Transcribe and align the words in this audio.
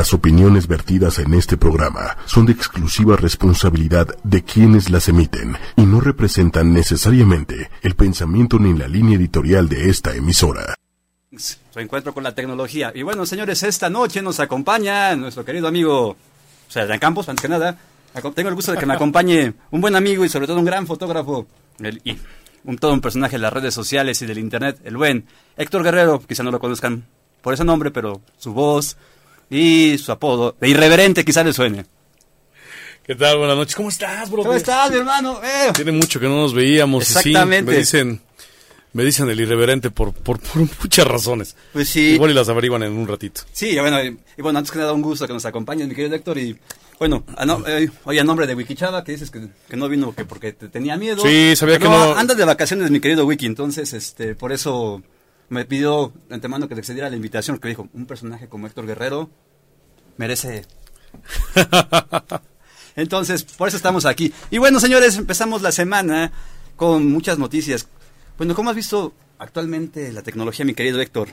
Las 0.00 0.14
opiniones 0.14 0.66
vertidas 0.66 1.18
en 1.18 1.34
este 1.34 1.58
programa 1.58 2.16
son 2.24 2.46
de 2.46 2.52
exclusiva 2.52 3.16
responsabilidad 3.16 4.08
de 4.24 4.42
quienes 4.42 4.88
las 4.88 5.10
emiten 5.10 5.58
y 5.76 5.82
no 5.82 6.00
representan 6.00 6.72
necesariamente 6.72 7.70
el 7.82 7.94
pensamiento 7.96 8.58
ni 8.58 8.72
la 8.72 8.88
línea 8.88 9.18
editorial 9.18 9.68
de 9.68 9.90
esta 9.90 10.14
emisora. 10.14 10.74
Su 11.36 11.78
encuentro 11.78 12.14
con 12.14 12.24
la 12.24 12.34
tecnología. 12.34 12.92
Y 12.94 13.02
bueno, 13.02 13.26
señores, 13.26 13.62
esta 13.62 13.90
noche 13.90 14.22
nos 14.22 14.40
acompaña 14.40 15.14
nuestro 15.16 15.44
querido 15.44 15.68
amigo, 15.68 16.16
Dan 16.74 16.98
Campos, 16.98 17.28
antes 17.28 17.42
que 17.42 17.48
nada. 17.48 17.76
Tengo 18.34 18.48
el 18.48 18.54
gusto 18.54 18.72
de 18.72 18.78
que 18.78 18.86
me 18.86 18.94
acompañe 18.94 19.52
un 19.70 19.82
buen 19.82 19.96
amigo 19.96 20.24
y 20.24 20.30
sobre 20.30 20.46
todo 20.46 20.58
un 20.58 20.64
gran 20.64 20.86
fotógrafo. 20.86 21.46
y 21.78 22.16
un, 22.64 22.78
todo 22.78 22.94
un 22.94 23.02
personaje 23.02 23.36
de 23.36 23.42
las 23.42 23.52
redes 23.52 23.74
sociales 23.74 24.22
y 24.22 24.24
del 24.24 24.38
internet, 24.38 24.80
el 24.82 24.96
buen 24.96 25.26
Héctor 25.58 25.82
Guerrero, 25.82 26.22
quizá 26.26 26.42
no 26.42 26.50
lo 26.50 26.58
conozcan 26.58 27.04
por 27.42 27.52
ese 27.52 27.66
nombre, 27.66 27.90
pero 27.90 28.22
su 28.38 28.54
voz 28.54 28.96
y 29.50 29.98
su 29.98 30.12
apodo, 30.12 30.56
de 30.60 30.68
irreverente 30.68 31.24
quizá 31.24 31.42
le 31.42 31.52
suene. 31.52 31.84
¿Qué 33.04 33.16
tal? 33.16 33.38
Buenas 33.38 33.56
noches. 33.56 33.74
¿Cómo 33.74 33.88
estás, 33.88 34.30
bro? 34.30 34.42
¿Cómo 34.42 34.54
estás, 34.54 34.90
mi 34.90 34.98
hermano? 34.98 35.40
Eh. 35.42 35.72
Tiene 35.74 35.90
mucho 35.90 36.20
que 36.20 36.26
no 36.26 36.36
nos 36.36 36.54
veíamos. 36.54 37.08
Exactamente. 37.08 37.72
me 37.72 37.78
dicen, 37.78 38.20
me 38.92 39.04
dicen 39.04 39.28
el 39.28 39.40
irreverente 39.40 39.90
por, 39.90 40.12
por, 40.12 40.38
muchas 40.80 41.06
razones. 41.06 41.56
Pues 41.72 41.88
sí. 41.88 42.10
Igual 42.12 42.30
y 42.30 42.34
las 42.34 42.48
averiguan 42.48 42.84
en 42.84 42.92
un 42.92 43.08
ratito. 43.08 43.40
Sí, 43.52 43.76
bueno, 43.80 44.00
y, 44.04 44.16
bueno, 44.40 44.60
antes 44.60 44.70
que 44.70 44.78
nada, 44.78 44.92
un 44.92 45.02
gusto 45.02 45.26
que 45.26 45.32
nos 45.32 45.44
acompañes, 45.44 45.88
mi 45.88 45.94
querido 45.96 46.14
Héctor, 46.14 46.38
y 46.38 46.56
bueno, 47.00 47.24
a 47.36 47.44
no, 47.44 47.66
eh, 47.66 47.90
oye, 48.04 48.20
a 48.20 48.24
nombre 48.24 48.46
de 48.46 48.54
Wikichava, 48.54 49.02
que 49.02 49.12
dices 49.12 49.30
que, 49.30 49.48
que 49.68 49.76
no 49.76 49.88
vino 49.88 50.14
que 50.14 50.24
porque 50.24 50.52
te 50.52 50.68
tenía 50.68 50.96
miedo. 50.96 51.22
Sí, 51.22 51.56
sabía 51.56 51.80
que 51.80 51.88
no. 51.88 52.14
Andas 52.14 52.36
de 52.36 52.44
vacaciones, 52.44 52.90
mi 52.92 53.00
querido 53.00 53.26
Wiki, 53.26 53.46
entonces, 53.46 53.92
este, 53.92 54.36
por 54.36 54.52
eso 54.52 55.02
me 55.50 55.64
pidió 55.66 56.12
de 56.28 56.36
antemano 56.36 56.68
que 56.68 56.74
te 56.74 56.80
excediera 56.80 57.10
la 57.10 57.16
invitación, 57.16 57.56
porque 57.56 57.68
dijo, 57.68 57.88
un 57.92 58.06
personaje 58.06 58.48
como 58.48 58.66
Héctor 58.66 58.86
Guerrero 58.86 59.28
merece... 60.16 60.64
entonces, 62.96 63.42
por 63.42 63.68
eso 63.68 63.76
estamos 63.76 64.06
aquí. 64.06 64.32
Y 64.50 64.58
bueno, 64.58 64.80
señores, 64.80 65.16
empezamos 65.16 65.60
la 65.60 65.72
semana 65.72 66.32
con 66.76 67.10
muchas 67.10 67.38
noticias. 67.38 67.88
Bueno, 68.38 68.54
¿cómo 68.54 68.70
has 68.70 68.76
visto 68.76 69.12
actualmente 69.38 70.12
la 70.12 70.22
tecnología, 70.22 70.64
mi 70.64 70.74
querido 70.74 71.00
Héctor? 71.00 71.28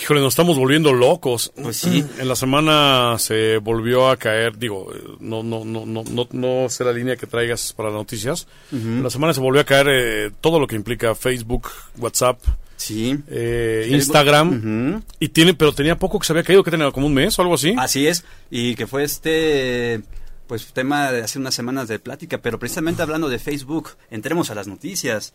Híjole, 0.00 0.20
nos 0.20 0.32
estamos 0.32 0.58
volviendo 0.58 0.92
locos. 0.92 1.52
Pues 1.62 1.76
sí. 1.76 2.04
En 2.18 2.26
la 2.26 2.36
semana 2.36 3.16
se 3.18 3.58
volvió 3.58 4.08
a 4.08 4.16
caer, 4.16 4.56
digo, 4.58 4.90
no 5.20 5.42
no 5.42 5.64
no 5.64 5.84
no 5.86 6.02
no, 6.04 6.28
no 6.32 6.68
sé 6.68 6.84
la 6.84 6.92
línea 6.92 7.16
que 7.16 7.26
traigas 7.26 7.72
para 7.74 7.90
las 7.90 7.98
noticias. 7.98 8.48
En 8.72 9.02
la 9.02 9.10
semana 9.10 9.34
se 9.34 9.40
volvió 9.40 9.60
a 9.60 9.64
caer 9.64 9.86
eh, 9.90 10.30
todo 10.40 10.58
lo 10.58 10.66
que 10.66 10.74
implica 10.74 11.14
Facebook, 11.14 11.68
WhatsApp, 11.98 12.40
sí. 12.76 13.18
Eh, 13.28 13.88
Instagram 13.90 15.02
y 15.18 15.28
tiene, 15.28 15.54
pero 15.54 15.72
tenía 15.72 15.98
poco 15.98 16.18
que 16.18 16.26
se 16.26 16.32
había 16.32 16.42
caído, 16.42 16.62
que 16.62 16.70
tenía 16.70 16.90
como 16.90 17.06
un 17.06 17.14
mes 17.14 17.38
o 17.38 17.42
algo 17.42 17.54
así. 17.54 17.74
Así 17.78 18.06
es 18.06 18.24
y 18.50 18.74
que 18.74 18.86
fue 18.86 19.04
este 19.04 20.02
pues 20.46 20.72
tema 20.72 21.10
de 21.10 21.22
hace 21.22 21.38
unas 21.38 21.54
semanas 21.54 21.88
de 21.88 21.98
plática, 21.98 22.38
pero 22.38 22.58
precisamente 22.58 23.02
hablando 23.02 23.28
de 23.28 23.38
Facebook, 23.38 23.90
entremos 24.10 24.50
a 24.50 24.54
las 24.54 24.68
noticias. 24.68 25.32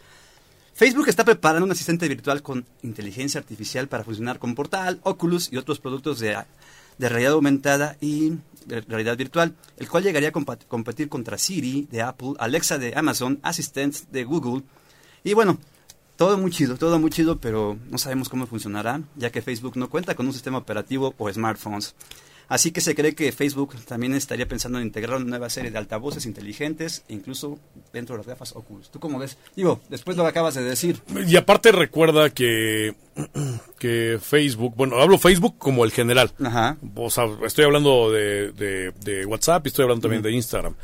Facebook 0.73 1.10
está 1.10 1.26
preparando 1.26 1.66
un 1.66 1.72
asistente 1.72 2.08
virtual 2.08 2.42
con 2.42 2.66
inteligencia 2.84 3.40
artificial 3.40 3.88
para 3.88 4.04
funcionar 4.04 4.40
con 4.40 4.56
Portal, 4.56 5.00
Oculus 5.04 5.52
y 5.52 5.58
otros 5.58 5.80
productos 5.80 6.20
de, 6.20 6.38
realidad 7.00 7.34
aumentada 7.34 7.98
y 8.00 8.34
realidad 8.88 9.17
virtual, 9.17 9.56
el 9.78 9.90
cual 9.90 10.04
llegaría 10.04 10.30
a 10.30 10.32
competir 10.67 11.10
contra 11.10 11.38
Siri 11.38 11.88
de 11.92 12.02
Apple, 12.02 12.34
Alexa 12.40 12.78
de 12.78 12.94
Amazon, 12.95 13.40
Assistant 13.42 13.95
de 14.12 14.23
Google. 14.23 14.64
Y 15.23 15.34
bueno, 15.34 15.60
todo 16.20 16.38
muy 16.38 16.52
chido, 16.52 16.75
todo 16.75 17.00
muy 17.00 17.12
chido, 17.12 17.38
pero 17.38 17.78
no 17.89 17.98
sabemos 17.98 18.28
cómo 18.28 18.45
funcionará, 18.45 19.02
ya 19.16 19.30
que 19.31 19.42
Facebook 19.42 19.78
no 19.78 19.89
cuenta 19.89 20.16
con 20.16 20.28
un 20.28 20.34
sistema 20.34 20.58
operativo 20.58 21.16
o 21.17 21.31
smartphones. 21.31 21.95
Así 22.50 22.72
que 22.72 22.81
se 22.81 22.94
cree 22.94 23.16
que 23.16 23.31
Facebook 23.31 23.78
también 23.86 24.14
estaría 24.14 24.45
pensando 24.45 24.80
en 24.80 24.88
integrar 24.88 25.16
una 25.16 25.30
nueva 25.30 25.50
serie 25.50 25.72
de 25.72 25.78
altavoces 25.78 26.26
inteligentes, 26.26 27.03
incluso 27.08 27.58
dentro 27.94 28.16
de 28.16 28.17
las 28.17 28.28
gafas 28.28 28.53
Oculus. 28.53 28.92
¿Tú 28.92 29.00
cómo 29.00 29.17
ves? 29.17 29.38
Digo, 29.56 29.80
después 29.88 30.17
lo 30.17 30.23
que 30.23 30.30
acabas 30.30 30.55
de 30.55 30.64
decir. 30.64 30.99
Y 31.26 31.38
aparte 31.38 31.71
recuerda 31.71 32.32
que, 32.32 32.95
que 33.80 34.20
Facebook, 34.22 34.73
bueno, 34.76 34.99
hablo 34.99 35.20
Facebook 35.20 35.55
como 35.58 35.86
el 35.86 35.92
general. 35.92 36.33
Ajá. 36.43 36.76
O 36.95 37.10
sea, 37.10 37.30
estoy 37.45 37.64
hablando 37.64 38.11
de, 38.11 38.52
de, 38.52 39.26
WhatsApp 39.26 39.66
y 39.66 39.70
estoy 39.70 39.83
hablando 39.83 40.02
también 40.02 40.22
de 40.22 40.33
Instagram. 40.33 40.76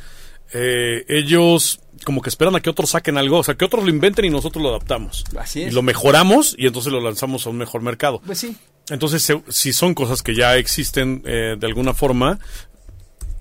Eh, 0.52 1.04
ellos 1.08 1.80
como 2.04 2.22
que 2.22 2.28
esperan 2.28 2.54
a 2.54 2.60
que 2.60 2.70
otros 2.70 2.90
saquen 2.90 3.18
algo, 3.18 3.38
o 3.38 3.42
sea, 3.42 3.54
que 3.54 3.64
otros 3.64 3.84
lo 3.84 3.90
inventen 3.90 4.24
y 4.24 4.30
nosotros 4.30 4.62
lo 4.62 4.68
adaptamos. 4.68 5.24
Así 5.38 5.62
es. 5.62 5.72
Y 5.72 5.74
lo 5.74 5.82
mejoramos 5.82 6.54
y 6.58 6.66
entonces 6.66 6.92
lo 6.92 7.00
lanzamos 7.00 7.46
a 7.46 7.50
un 7.50 7.56
mejor 7.56 7.82
mercado. 7.82 8.20
Pues 8.24 8.38
sí. 8.38 8.56
Entonces, 8.90 9.32
si 9.48 9.72
son 9.72 9.94
cosas 9.94 10.22
que 10.22 10.34
ya 10.34 10.56
existen 10.56 11.22
eh, 11.26 11.56
de 11.58 11.66
alguna 11.66 11.94
forma, 11.94 12.38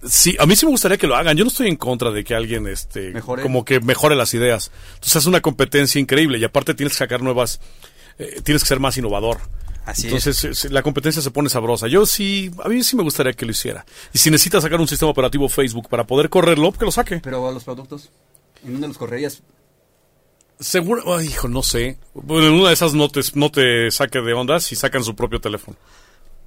sí, 0.04 0.36
a 0.40 0.46
mí 0.46 0.56
sí 0.56 0.66
me 0.66 0.72
gustaría 0.72 0.98
que 0.98 1.08
lo 1.08 1.16
hagan. 1.16 1.38
Yo 1.38 1.44
no 1.44 1.50
estoy 1.50 1.68
en 1.68 1.76
contra 1.76 2.12
de 2.12 2.24
que 2.24 2.34
alguien, 2.34 2.68
este, 2.68 3.14
como 3.22 3.64
que 3.64 3.80
mejore 3.80 4.16
las 4.16 4.34
ideas. 4.34 4.72
Entonces 4.96 5.18
es 5.18 5.26
una 5.28 5.42
competencia 5.42 6.00
increíble 6.00 6.40
y 6.40 6.44
aparte 6.44 6.74
tienes 6.74 6.94
que 6.94 7.00
sacar 7.00 7.22
nuevas, 7.22 7.60
eh, 8.18 8.42
tienes 8.44 8.64
que 8.64 8.68
ser 8.68 8.80
más 8.80 8.98
innovador. 8.98 9.40
Así 9.86 10.08
Entonces 10.08 10.72
la 10.72 10.82
competencia 10.82 11.22
se 11.22 11.30
pone 11.30 11.48
sabrosa. 11.48 11.88
Yo 11.88 12.06
sí, 12.08 12.50
a 12.64 12.70
mí 12.70 12.84
sí 12.84 12.96
me 12.96 13.04
gustaría 13.04 13.34
que 13.34 13.46
lo 13.46 13.52
hiciera. 13.52 13.86
Y 14.14 14.18
si 14.18 14.32
necesita 14.32 14.60
sacar 14.60 14.80
un 14.80 14.88
sistema 14.88 15.12
operativo 15.12 15.48
Facebook 15.48 15.88
para 15.90 16.06
poder 16.06 16.30
correrlo, 16.30 16.72
que 16.72 16.86
lo 16.86 16.92
saque. 16.92 17.20
Pero 17.20 17.48
a 17.48 17.52
los 17.52 17.64
productos, 17.64 18.10
¿en 18.64 18.74
dónde 18.74 18.88
los 18.88 18.98
correrías? 18.98 19.44
Seguro, 20.60 21.22
hijo, 21.22 21.48
no 21.48 21.62
sé. 21.62 22.00
Bueno, 22.14 22.48
en 22.48 22.54
una 22.54 22.70
de 22.70 22.74
esas 22.74 22.94
no 22.96 23.10
te, 23.10 23.22
no 23.36 23.52
te 23.52 23.92
saque 23.92 24.22
de 24.22 24.34
onda 24.34 24.60
si 24.60 24.76
sacan 24.76 25.04
su 25.04 25.16
propio 25.16 25.40
teléfono. 25.40 25.78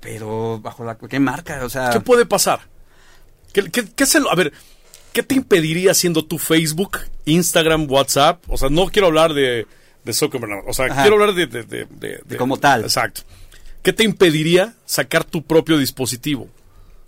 Pero, 0.01 0.59
¿bajo 0.61 0.85
la 0.85 0.97
qué 0.97 1.21
marca? 1.21 1.65
O 1.65 1.69
sea... 1.69 1.91
¿Qué 1.91 2.01
puede 2.01 2.27
pasar? 2.27 2.61
¿Qué, 3.53 3.71
qué, 3.71 4.07
se 4.07 4.21
lo, 4.21 4.31
a 4.31 4.35
ver, 4.35 4.53
¿qué 5.13 5.23
te 5.23 5.35
impediría 5.35 5.95
siendo 5.95 6.25
tu 6.25 6.39
Facebook, 6.39 6.99
Instagram, 7.25 7.91
WhatsApp? 7.91 8.43
O 8.49 8.57
sea, 8.57 8.69
no 8.69 8.87
quiero 8.87 9.09
hablar 9.09 9.35
de, 9.35 9.67
de 10.09 10.15
Zuckerberg, 10.15 10.67
o 10.67 10.73
sea, 10.73 10.89
quiero 10.89 11.17
hablar 11.17 11.35
de 11.35 11.47
de, 11.47 11.87
de, 12.25 12.37
Como 12.39 12.57
tal. 12.57 12.81
Exacto. 12.81 13.21
¿Qué 13.83 13.93
te 13.93 14.05
impediría 14.05 14.75
sacar 14.87 15.23
tu 15.23 15.45
propio 15.45 15.77
dispositivo? 15.77 16.49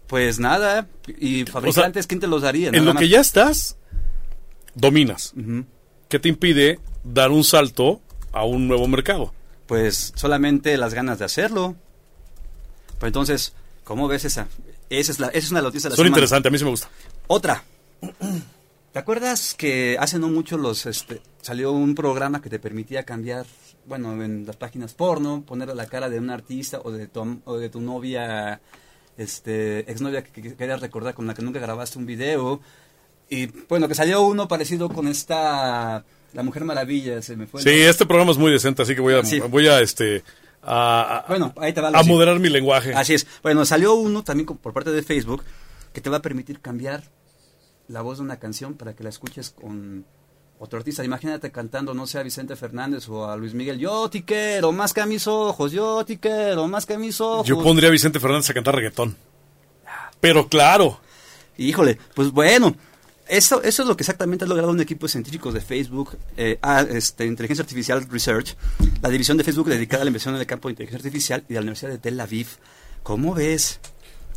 Pues 0.06 0.38
nada, 0.38 0.86
y 1.18 1.44
fabricantes, 1.44 2.06
¿quién 2.06 2.20
te 2.20 2.26
los 2.26 2.42
daría? 2.42 2.68
En 2.68 2.84
lo 2.84 2.94
que 2.94 3.08
ya 3.08 3.20
estás, 3.20 3.78
dominas. 4.74 5.32
¿Qué 6.10 6.18
te 6.18 6.28
impide 6.28 6.78
dar 7.02 7.30
un 7.30 7.42
salto 7.42 8.02
a 8.32 8.44
un 8.44 8.68
nuevo 8.68 8.86
mercado? 8.86 9.32
Pues 9.66 10.12
solamente 10.14 10.76
las 10.76 10.92
ganas 10.92 11.18
de 11.18 11.24
hacerlo. 11.24 11.76
Pues 12.98 13.08
entonces, 13.08 13.54
¿cómo 13.82 14.08
ves 14.08 14.26
esa? 14.26 14.48
Esa 14.90 15.12
es, 15.12 15.20
la, 15.20 15.28
esa 15.28 15.38
es 15.38 15.50
una 15.52 15.62
noticia 15.62 15.88
de 15.88 15.94
la 15.94 15.96
Son 15.96 16.06
interesante, 16.06 16.48
a 16.48 16.50
mí 16.50 16.58
sí 16.58 16.64
me 16.64 16.70
gusta. 16.70 16.90
Otra. 17.28 17.64
¿Te 18.92 18.98
acuerdas 18.98 19.54
que 19.54 19.96
hace 20.00 20.18
no 20.18 20.28
mucho 20.28 20.58
los 20.58 20.84
este, 20.86 21.20
salió 21.42 21.70
un 21.70 21.94
programa 21.94 22.42
que 22.42 22.50
te 22.50 22.58
permitía 22.58 23.04
cambiar, 23.04 23.46
bueno, 23.86 24.22
en 24.22 24.44
las 24.46 24.56
páginas 24.56 24.94
porno, 24.94 25.44
poner 25.46 25.68
la 25.68 25.86
cara 25.86 26.10
de 26.10 26.18
un 26.18 26.28
artista 26.28 26.80
o 26.82 26.90
de 26.90 27.06
tu, 27.06 27.40
o 27.44 27.56
de 27.56 27.68
tu 27.68 27.80
novia, 27.80 28.60
este, 29.16 29.90
exnovia 29.90 30.24
que, 30.24 30.42
que 30.42 30.56
querías 30.56 30.80
recordar 30.80 31.14
con 31.14 31.26
la 31.26 31.34
que 31.34 31.42
nunca 31.42 31.60
grabaste 31.60 31.98
un 31.98 32.06
video? 32.06 32.60
Y 33.28 33.46
bueno, 33.68 33.86
que 33.86 33.94
salió 33.94 34.22
uno 34.22 34.48
parecido 34.48 34.88
con 34.88 35.06
esta 35.06 36.04
la 36.32 36.42
Mujer 36.42 36.64
Maravilla, 36.64 37.22
se 37.22 37.36
me 37.36 37.46
fue. 37.46 37.62
Sí, 37.62 37.70
este 37.70 38.06
programa 38.06 38.32
es 38.32 38.38
muy 38.38 38.50
decente, 38.50 38.82
así 38.82 38.96
que 38.96 39.00
voy 39.00 39.14
a, 39.14 39.22
voy 39.48 39.68
a 39.68 39.80
este, 39.80 40.24
a, 40.62 41.24
bueno, 41.28 41.54
ahí 41.58 41.72
te 41.72 41.80
va 41.80 41.88
a 41.88 42.02
moderar 42.02 42.40
mi 42.40 42.48
lenguaje. 42.48 42.92
Así 42.94 43.14
es. 43.14 43.26
Bueno, 43.42 43.64
salió 43.64 43.94
uno 43.94 44.24
también 44.24 44.46
por 44.46 44.72
parte 44.72 44.90
de 44.90 45.02
Facebook 45.02 45.44
que 45.92 46.00
te 46.00 46.10
va 46.10 46.18
a 46.18 46.22
permitir 46.22 46.60
cambiar 46.60 47.04
la 47.90 48.02
voz 48.02 48.18
de 48.18 48.24
una 48.24 48.38
canción 48.38 48.74
para 48.74 48.94
que 48.94 49.02
la 49.02 49.10
escuches 49.10 49.50
con 49.50 50.04
otro 50.58 50.78
artista. 50.78 51.04
Imagínate 51.04 51.50
cantando, 51.50 51.92
no 51.92 52.06
sé, 52.06 52.18
a 52.18 52.22
Vicente 52.22 52.54
Fernández 52.54 53.08
o 53.08 53.28
a 53.28 53.36
Luis 53.36 53.54
Miguel. 53.54 53.78
Yo 53.78 54.08
te 54.08 54.24
quiero 54.24 54.72
más 54.72 54.92
que 54.92 55.00
a 55.00 55.06
mis 55.06 55.26
ojos, 55.26 55.72
yo 55.72 56.04
te 56.04 56.18
quiero 56.18 56.68
más 56.68 56.86
que 56.86 56.94
a 56.94 56.98
mis 56.98 57.20
ojos. 57.20 57.46
Yo 57.46 57.62
pondría 57.62 57.88
a 57.88 57.92
Vicente 57.92 58.20
Fernández 58.20 58.50
a 58.50 58.54
cantar 58.54 58.76
reggaetón. 58.76 59.16
Pero 60.20 60.48
claro. 60.48 61.00
Híjole, 61.56 61.98
pues 62.14 62.30
bueno, 62.30 62.74
eso, 63.26 63.62
eso 63.62 63.82
es 63.82 63.88
lo 63.88 63.96
que 63.96 64.02
exactamente 64.02 64.44
ha 64.44 64.48
logrado 64.48 64.70
un 64.70 64.80
equipo 64.80 65.06
de 65.06 65.12
científicos 65.12 65.52
de 65.52 65.60
Facebook, 65.60 66.16
eh, 66.36 66.58
a, 66.62 66.82
este, 66.82 67.26
Inteligencia 67.26 67.62
Artificial 67.62 68.06
Research, 68.08 68.56
la 69.02 69.08
división 69.08 69.36
de 69.36 69.44
Facebook 69.44 69.68
dedicada 69.68 70.02
a 70.02 70.04
la 70.04 70.10
inversión 70.10 70.34
en 70.34 70.40
el 70.40 70.46
campo 70.46 70.68
de 70.68 70.72
inteligencia 70.72 71.06
artificial 71.06 71.44
y 71.48 71.54
de 71.54 71.54
la 71.54 71.60
Universidad 71.62 71.90
de 71.90 71.98
Tel 71.98 72.20
Aviv. 72.20 72.46
¿Cómo 73.02 73.34
ves? 73.34 73.80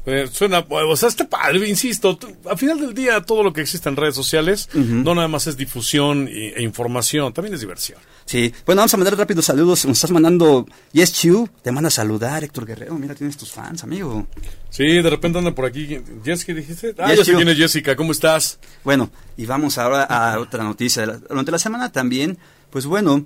Eh, 0.05 0.27
suena, 0.29 0.65
o 0.69 0.95
sea, 0.97 1.07
este 1.07 1.23
padre, 1.23 1.67
insisto, 1.69 2.19
al 2.49 2.57
final 2.57 2.77
del 2.79 2.93
día 2.93 3.21
todo 3.21 3.41
lo 3.41 3.53
que 3.53 3.61
existe 3.61 3.87
en 3.87 3.95
redes 3.95 4.15
sociales 4.15 4.67
no 4.73 5.15
nada 5.15 5.29
más 5.29 5.47
es 5.47 5.55
difusión 5.55 6.27
e, 6.29 6.61
información, 6.61 7.31
también 7.31 7.53
es 7.53 7.61
diversión. 7.61 7.99
Sí, 8.25 8.53
bueno, 8.65 8.81
vamos 8.81 8.93
a 8.93 8.97
mandar 8.97 9.17
rápidos 9.17 9.45
saludos. 9.45 9.85
Nos 9.85 9.97
estás 9.97 10.11
mandando 10.11 10.65
Yes 10.91 11.13
Chu, 11.13 11.49
te 11.61 11.71
manda 11.71 11.87
a 11.87 11.91
saludar 11.91 12.43
Héctor 12.43 12.65
Guerrero. 12.65 12.95
Mira, 12.95 13.15
tienes 13.15 13.37
tus 13.37 13.51
fans, 13.51 13.83
amigo. 13.83 14.27
Sí, 14.69 14.83
de 14.83 15.09
repente 15.09 15.37
anda 15.37 15.55
por 15.55 15.65
aquí. 15.65 15.99
Jessica, 16.23 16.53
dijiste. 16.53 16.95
Ah, 16.97 17.13
ya 17.13 17.23
sé 17.23 17.33
quién 17.33 17.47
es 17.47 17.57
Jessica, 17.57 17.95
¿cómo 17.95 18.11
estás? 18.11 18.59
Bueno, 18.83 19.09
y 19.37 19.45
vamos 19.45 19.77
ahora 19.77 20.03
a 20.03 20.39
otra 20.39 20.63
noticia. 20.63 21.05
Durante 21.05 21.51
la 21.51 21.59
semana 21.59 21.91
también, 21.91 22.37
pues 22.69 22.85
bueno, 22.85 23.25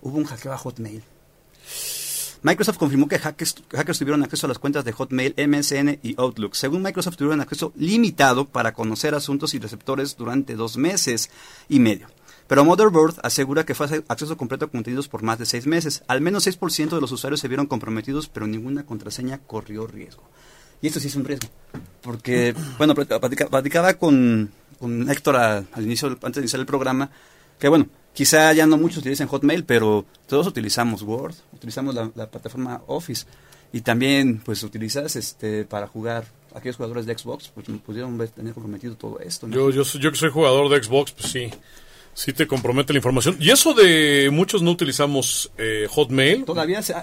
hubo 0.00 0.18
un 0.18 0.24
hackeo 0.24 0.52
a 0.52 0.58
Hotmail. 0.58 1.02
Microsoft 2.46 2.78
confirmó 2.78 3.08
que 3.08 3.18
hackers, 3.18 3.56
hackers, 3.72 3.98
tuvieron 3.98 4.22
acceso 4.22 4.46
a 4.46 4.48
las 4.48 4.60
cuentas 4.60 4.84
de 4.84 4.92
Hotmail, 4.92 5.34
MSN 5.36 5.98
y 6.04 6.14
Outlook. 6.16 6.54
Según 6.54 6.80
Microsoft, 6.80 7.16
tuvieron 7.16 7.40
acceso 7.40 7.72
limitado 7.74 8.44
para 8.44 8.72
conocer 8.72 9.16
asuntos 9.16 9.52
y 9.54 9.58
receptores 9.58 10.16
durante 10.16 10.54
dos 10.54 10.76
meses 10.76 11.28
y 11.68 11.80
medio. 11.80 12.06
Pero 12.46 12.64
Motherboard 12.64 13.16
asegura 13.24 13.66
que 13.66 13.74
fue 13.74 14.04
acceso 14.06 14.36
completo 14.36 14.66
a 14.66 14.68
contenidos 14.68 15.08
por 15.08 15.24
más 15.24 15.40
de 15.40 15.46
seis 15.46 15.66
meses. 15.66 16.04
Al 16.06 16.20
menos 16.20 16.46
6% 16.46 16.90
de 16.90 17.00
los 17.00 17.10
usuarios 17.10 17.40
se 17.40 17.48
vieron 17.48 17.66
comprometidos, 17.66 18.28
pero 18.28 18.46
ninguna 18.46 18.86
contraseña 18.86 19.38
corrió 19.38 19.88
riesgo. 19.88 20.22
Y 20.80 20.86
esto 20.86 21.00
sí 21.00 21.08
es 21.08 21.16
un 21.16 21.24
riesgo. 21.24 21.48
Porque, 22.00 22.54
bueno, 22.78 22.94
platicaba 22.94 23.94
con, 23.94 24.52
con 24.78 25.10
Héctor 25.10 25.34
al 25.34 25.66
inicio, 25.78 26.10
antes 26.10 26.34
de 26.36 26.40
iniciar 26.42 26.60
el 26.60 26.66
programa, 26.66 27.10
que 27.58 27.68
bueno, 27.68 27.88
quizá 28.16 28.50
ya 28.54 28.66
no 28.66 28.78
muchos 28.78 28.98
utilizan 28.98 29.28
Hotmail, 29.28 29.64
pero 29.64 30.06
todos 30.26 30.46
utilizamos 30.46 31.02
Word, 31.02 31.34
utilizamos 31.52 31.94
la, 31.94 32.30
plataforma 32.30 32.82
Office. 32.86 33.26
Y 33.72 33.82
también, 33.82 34.40
pues, 34.42 34.62
utilizas 34.62 35.16
este 35.16 35.64
para 35.64 35.86
jugar 35.86 36.24
aquellos 36.54 36.76
jugadores 36.76 37.04
de 37.04 37.16
Xbox, 37.16 37.52
pues 37.54 37.66
pudieron 37.84 38.16
tener 38.28 38.54
comprometido 38.54 38.94
todo 38.94 39.20
esto. 39.20 39.46
Yo, 39.48 39.70
yo, 39.70 39.82
yo 39.82 40.10
que 40.10 40.16
soy 40.16 40.30
jugador 40.30 40.70
de 40.70 40.82
Xbox, 40.82 41.12
pues 41.12 41.30
sí, 41.30 41.50
sí 42.14 42.32
te 42.32 42.46
compromete 42.46 42.94
la 42.94 43.00
información. 43.00 43.36
Y 43.38 43.50
eso 43.50 43.74
de 43.74 44.30
muchos 44.32 44.62
no 44.62 44.70
utilizamos 44.70 45.50
eh, 45.58 45.86
Hotmail. 45.90 46.46
Todavía 46.46 46.80
se, 46.80 46.94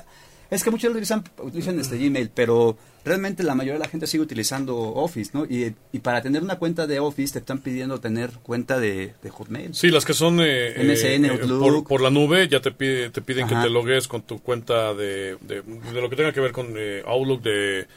es 0.54 0.64
que 0.64 0.72
muchos 0.72 0.92
utilizan, 0.92 1.24
utilizan 1.40 1.80
este 1.80 1.98
Gmail, 1.98 2.30
pero 2.34 2.78
realmente 3.04 3.44
la 3.44 3.56
mayoría 3.56 3.74
de 3.74 3.86
la 3.86 3.90
gente 3.90 4.08
sigue 4.08 4.24
utilizando 4.24 4.78
Office, 4.78 5.32
¿no? 5.34 5.46
Y, 5.46 5.74
para 6.00 6.22
tener 6.22 6.44
una 6.44 6.58
cuenta 6.58 6.88
de 6.88 7.00
Office 7.00 7.34
te 7.34 7.40
están 7.40 7.60
pidiendo 7.60 8.00
tener 8.00 8.32
cuenta 8.44 8.80
de, 8.80 9.14
Hotmail. 9.30 9.74
Sí, 9.74 9.90
las 9.90 10.06
que 10.06 10.14
son 10.14 10.40
eh, 10.42 10.76
MSN, 10.78 11.26
eh, 11.26 11.30
Outlook. 11.30 11.88
Por, 11.88 12.02
la 12.02 12.10
nube 12.10 12.48
ya 12.48 12.60
te, 12.60 12.72
pide, 12.72 13.10
te 13.10 13.22
piden 13.22 13.48
que 13.48 13.56
te 13.56 13.70
logues 13.70 14.08
con 14.08 14.22
tu 14.22 14.40
cuenta 14.40 14.94
de, 14.94 15.38
de, 15.42 15.64
lo 15.94 16.10
que 16.10 16.16
tenga 16.16 16.32
que 16.32 16.42
ver 16.42 16.52
con 16.52 16.74
eh, 16.78 17.02
Outlook 17.06 17.42
de 17.42 17.88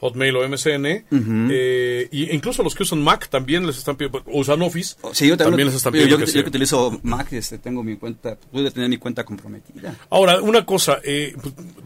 Hotmail 0.00 0.36
o 0.36 0.48
MSN, 0.48 1.04
eh, 1.50 2.08
y 2.10 2.34
incluso 2.34 2.62
los 2.62 2.74
que 2.74 2.82
usan 2.82 3.02
Mac 3.02 3.28
también 3.28 3.66
les 3.66 3.78
están 3.78 3.96
pidiendo, 3.96 4.22
usan 4.26 4.60
Office, 4.62 4.96
oh, 5.02 5.14
sí, 5.14 5.28
yo 5.28 5.36
también, 5.36 5.66
les 5.66 5.76
están 5.76 5.92
pidiendo. 5.92 6.18
Yo, 6.18 6.32
que, 6.32 6.48
utilizo 6.48 7.00
Mac, 7.02 7.32
este, 7.32 7.58
tengo 7.58 7.82
mi 7.82 7.96
cuenta, 7.96 8.36
pude 8.36 8.70
tener 8.70 8.88
mi 8.88 8.98
cuenta 8.98 9.24
comprometida. 9.24 9.94
Ahora, 10.10 10.40
una 10.42 10.66
cosa, 10.66 10.98
eh, 11.02 11.34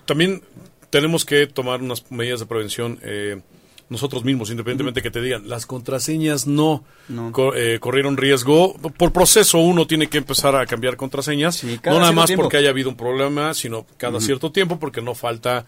también 0.06 0.42
tenemos 0.90 1.24
que 1.24 1.46
tomar 1.46 1.80
unas 1.80 2.10
medidas 2.10 2.40
de 2.40 2.46
prevención. 2.46 2.98
Eh, 3.02 3.40
nosotros 3.90 4.24
mismos, 4.24 4.50
independientemente 4.50 5.02
que 5.02 5.10
te 5.10 5.20
digan, 5.20 5.48
las 5.48 5.66
contraseñas 5.66 6.46
no, 6.46 6.84
eh, 7.56 7.78
corrieron 7.80 8.16
riesgo. 8.16 8.74
Por 8.74 9.12
proceso 9.12 9.58
uno 9.58 9.86
tiene 9.88 10.06
que 10.06 10.18
empezar 10.18 10.54
a 10.54 10.64
cambiar 10.64 10.96
contraseñas, 10.96 11.62
no 11.64 11.98
nada 11.98 12.12
más 12.12 12.30
porque 12.32 12.56
haya 12.56 12.70
habido 12.70 12.88
un 12.88 12.96
problema, 12.96 13.52
sino 13.52 13.84
cada 13.96 14.20
cierto 14.20 14.52
tiempo 14.52 14.78
porque 14.78 15.02
no 15.02 15.16
falta 15.16 15.66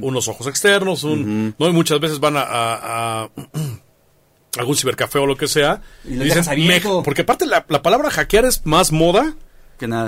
unos 0.00 0.28
ojos 0.28 0.46
externos, 0.46 1.02
un, 1.02 1.54
no 1.58 1.68
y 1.68 1.72
muchas 1.72 1.98
veces 1.98 2.20
van 2.20 2.36
a, 2.36 2.44
a, 2.46 3.30
algún 4.56 4.76
cibercafé 4.76 5.18
o 5.18 5.26
lo 5.26 5.36
que 5.36 5.48
sea, 5.48 5.82
y, 6.04 6.14
dicen, 6.14 6.44
porque 7.02 7.22
aparte 7.22 7.44
la, 7.44 7.66
la 7.68 7.82
palabra 7.82 8.08
hackear 8.08 8.44
es 8.44 8.64
más 8.64 8.92
moda 8.92 9.34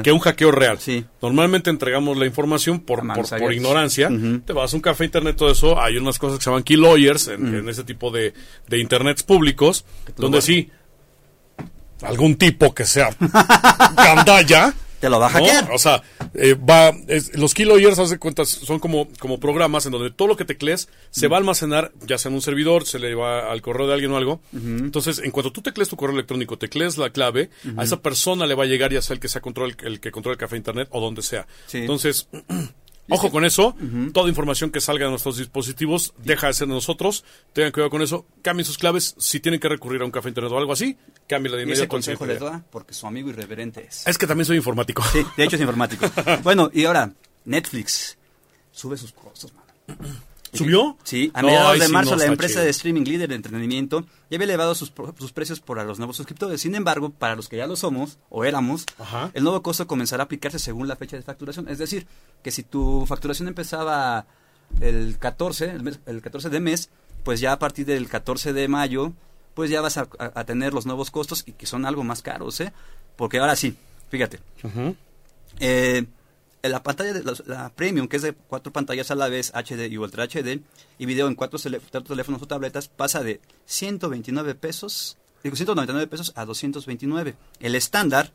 que, 0.03 0.13
un 0.13 0.19
hackeo 0.19 0.51
real. 0.51 0.79
Sí. 0.79 1.05
Normalmente 1.23 1.71
entregamos 1.71 2.17
la 2.17 2.27
información 2.27 2.81
por, 2.81 3.03
por, 3.39 3.53
ignorancia. 3.53 4.11
Te 4.45 4.53
vas 4.53 4.73
a 4.73 4.77
un 4.77 4.83
café 4.83 5.05
internet, 5.05 5.37
todo 5.37 5.51
eso. 5.51 5.81
Hay 5.81 5.97
unas 5.97 6.19
cosas 6.19 6.39
que 6.39 6.45
se 6.45 6.51
llaman 6.51 6.63
key 6.63 6.77
lawyers 6.77 7.29
en, 7.29 7.69
ese 7.69 7.85
tipo 7.85 8.11
de, 8.11 8.35
de 8.69 8.79
internets 8.79 9.23
públicos, 9.23 9.85
donde 10.17 10.43
sí, 10.43 10.71
algún 12.03 12.37
tipo 12.37 12.75
que 12.75 12.85
sea 12.85 13.11
gandalla 13.97 14.73
te 15.01 15.11
lo 15.11 15.21
va 15.21 15.27
a 15.27 15.31
hackear. 15.31 15.71
O 15.73 15.79
sea, 15.79 16.03
eh, 16.39 16.55
va, 16.55 16.93
los 17.35 17.55
keyloggers, 17.55 17.99
hace 17.99 18.19
cuentas, 18.19 18.49
son 18.49 18.79
como, 18.79 19.09
como 19.19 19.41
programas 19.41 19.87
en 19.87 19.93
donde 19.93 20.11
todo 20.11 20.29
lo 20.29 20.37
que 20.37 20.45
teclees 20.45 20.89
se 21.11 21.29
va 21.29 21.37
a 21.37 21.41
almacenar, 21.41 21.93
ya 22.07 22.19
sea 22.19 22.29
en 22.29 22.35
un 22.35 22.43
servidor, 22.43 22.87
se 22.87 22.99
le 22.99 23.15
va 23.15 23.51
al 23.51 23.63
correo 23.63 23.87
de 23.87 23.95
alguien 23.95 24.13
o 24.13 24.17
algo. 24.17 24.41
Entonces, 24.53 25.19
en 25.19 25.31
cuanto 25.31 25.53
tú 25.53 25.63
teclees 25.63 25.89
tu 25.89 25.97
correo 25.97 26.15
electrónico, 26.15 26.59
teclees 26.59 26.99
la 26.99 27.11
clave, 27.11 27.51
a 27.77 27.85
esa 27.85 28.01
persona 28.01 28.47
le 28.47 28.55
va 28.55 28.65
a 28.65 28.67
llegar, 28.67 28.93
ya 28.93 29.03
sea 29.03 29.15
el 29.15 29.21
que 29.21 29.29
sea 29.29 29.41
control, 29.41 29.77
el, 29.83 30.01
que 30.01 30.11
controla 30.11 30.35
el 30.35 30.39
café 30.39 30.57
internet 30.57 30.89
o 30.91 31.01
donde 31.01 31.23
sea. 31.23 31.47
Entonces, 31.73 32.29
Ojo 33.09 33.31
con 33.31 33.45
eso, 33.45 33.77
toda 34.13 34.29
información 34.29 34.71
que 34.71 34.81
salga 34.81 35.05
de 35.05 35.11
nuestros 35.11 35.39
dispositivos 35.39 36.15
deja 36.19 36.49
de 36.49 36.53
ser 36.55 36.69
de 36.69 36.75
nosotros, 36.75 37.25
tengan 37.53 37.73
cuidado 37.73 37.91
con 37.91 38.03
eso, 38.03 38.27
cambien 38.43 38.65
sus 38.65 38.79
claves, 38.79 39.15
si 39.19 39.41
tienen 39.41 39.61
que 39.61 39.69
recurrir 39.69 40.03
a 40.03 40.05
un 40.05 40.11
café 40.11 40.29
internet 40.29 40.53
o 40.53 40.59
algo 40.59 40.73
así, 40.73 40.97
cámbienla 41.29 41.57
de 41.57 41.63
inmediato. 41.65 41.85
Ese 41.85 41.89
consejo 41.89 42.27
da 42.27 42.65
porque 42.71 42.95
su 42.95 43.07
amigo 43.07 43.31
irreverente 43.31 43.87
es. 43.87 44.07
Es 44.07 44.19
que 44.19 44.27
también 44.27 44.47
soy 44.47 44.57
informático. 44.57 45.03
Sí, 45.13 45.25
de 45.37 45.45
hecho 45.45 45.57
es 45.57 45.63
informático. 45.63 46.07
bueno, 46.43 46.71
y 46.73 46.85
ahora, 46.85 47.13
Netflix 47.45 48.19
sube 48.73 48.97
sus 48.97 49.13
costos, 49.13 49.53
mano. 49.55 49.67
¿Subió? 50.57 50.97
Sí, 51.03 51.31
a 51.35 51.43
mediados 51.43 51.79
de 51.79 51.89
marzo 51.89 52.17
la 52.17 52.27
empresa 52.27 52.61
de 52.61 52.71
streaming 52.71 53.05
líder 53.05 53.29
de 53.29 53.35
entretenimiento 53.37 54.05
ya 54.31 54.37
había 54.37 54.45
elevado 54.47 54.75
sus, 54.75 54.93
sus, 55.19 55.33
precios 55.33 55.61
para 55.61 55.85
los 55.85 55.99
nuevos 55.99 56.17
suscriptores. 56.17 56.61
Sin 56.61 56.75
embargo, 56.75 57.11
para 57.11 57.37
los 57.37 57.49
que 57.49 57.57
ya 57.57 57.67
lo 57.67 57.77
somos 57.77 58.19
o 58.29 58.45
éramos, 58.45 58.87
el 59.35 59.43
nuevo 59.45 59.63
costo 59.63 59.87
comenzará 59.87 60.23
a 60.23 60.27
aplicarse 60.27 60.59
según 60.59 60.89
la 60.89 60.97
fecha 60.97 61.17
de 61.17 61.23
facturación. 61.23 61.69
Es 61.69 61.79
decir, 61.79 62.07
que 62.43 62.51
si 62.51 62.63
tu 62.63 63.07
facturación 63.07 63.49
empezaba 63.49 64.27
el 64.81 65.19
14, 65.19 65.77
el, 66.07 66.23
14 66.23 66.51
de 66.51 66.61
mes, 66.61 66.91
pues 67.23 67.41
ya 67.41 67.53
a 67.53 67.59
partir 67.59 67.87
del 67.87 68.09
14 68.09 68.53
de 68.53 68.69
mayo, 68.69 69.13
pues 69.55 69.71
ya 69.71 69.81
vas 69.81 69.97
a, 69.97 70.45
tener 70.45 70.75
los 70.75 70.87
nuevos 70.87 71.11
costos 71.11 71.45
y 71.47 71.53
que 71.53 71.67
son 71.67 71.87
algo 71.87 72.05
más 72.05 72.23
caros, 72.23 72.61
¿eh? 72.61 72.73
Porque 73.17 73.39
ahora 73.39 73.57
sí, 73.57 73.77
fíjate. 74.11 74.41
eh, 75.61 76.05
la 76.69 76.83
pantalla 76.83 77.13
de 77.13 77.23
la, 77.47 77.71
Premium, 77.71 78.09
que 78.09 78.17
es 78.17 78.23
de 78.23 78.33
cuatro 78.33 78.73
pantallas 78.73 79.11
a 79.11 79.15
la 79.15 79.29
vez, 79.29 79.53
HD 79.55 79.91
y 79.91 79.99
Ultra 79.99 80.25
HD, 80.25 80.61
y 80.99 81.07
video 81.07 81.29
en 81.29 81.35
cuatro, 81.35 81.59
teléfonos 81.59 82.43
o 82.43 82.47
tabletas, 82.47 82.89
pasa 82.89 83.23
de 83.23 83.41
129 83.67 84.55
pesos, 84.55 85.17
199 85.43 86.07
pesos 86.07 86.33
a 86.35 86.45
229. 86.45 87.35
El 87.61 87.75
estándar, 87.75 88.33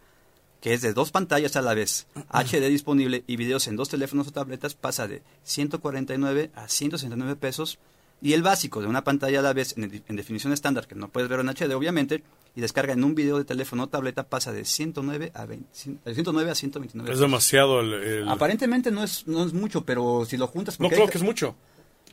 que 0.62 0.74
es 0.74 0.82
de 0.82 0.94
dos 0.94 1.12
pantallas 1.12 1.56
a 1.56 1.62
la 1.62 1.74
vez, 1.74 2.08
HD 2.30 2.70
disponible 2.70 3.24
y 3.28 3.36
videos 3.36 3.68
en 3.68 3.76
dos 3.76 3.90
teléfonos 3.90 4.28
o 4.28 4.32
tabletas, 4.32 4.76
pasa 4.76 5.08
de 5.08 5.24
149 5.44 6.52
a 6.56 6.68
169 6.68 7.36
pesos. 7.36 7.80
Y 8.22 8.34
el 8.34 8.44
básico 8.44 8.82
de 8.82 8.88
una 8.88 9.04
pantalla 9.04 9.40
a 9.40 9.42
la 9.42 9.54
vez 9.54 9.76
en, 9.78 10.04
en 10.08 10.16
definición 10.16 10.54
estándar, 10.54 10.88
que 10.88 10.96
no 10.96 11.10
puedes 11.10 11.30
ver 11.30 11.40
en 11.40 11.50
HD 11.50 11.74
obviamente, 11.74 12.24
y 12.56 12.62
descarga 12.62 12.94
en 12.94 13.04
un 13.04 13.16
video 13.16 13.38
de 13.38 13.46
teléfono 13.46 13.84
o 13.84 13.88
tableta 13.88 14.24
pasa 14.24 14.52
de 14.52 14.66
109 14.66 15.32
a, 15.34 15.48
109 15.74 16.52
a 16.52 16.56
129. 16.56 17.14
Es 17.14 17.20
demasiado 17.20 17.80
el, 17.80 18.28
Aparentemente 18.28 18.92
no 18.92 19.04
es, 19.04 19.26
no 19.28 19.46
es 19.46 19.54
mucho, 19.54 19.86
pero 19.86 20.26
si 20.26 20.38
lo 20.38 20.48
juntas... 20.48 20.80
No 20.80 20.90
creo 20.90 21.08
que 21.08 21.18
es 21.18 21.24
mucho. 21.24 21.56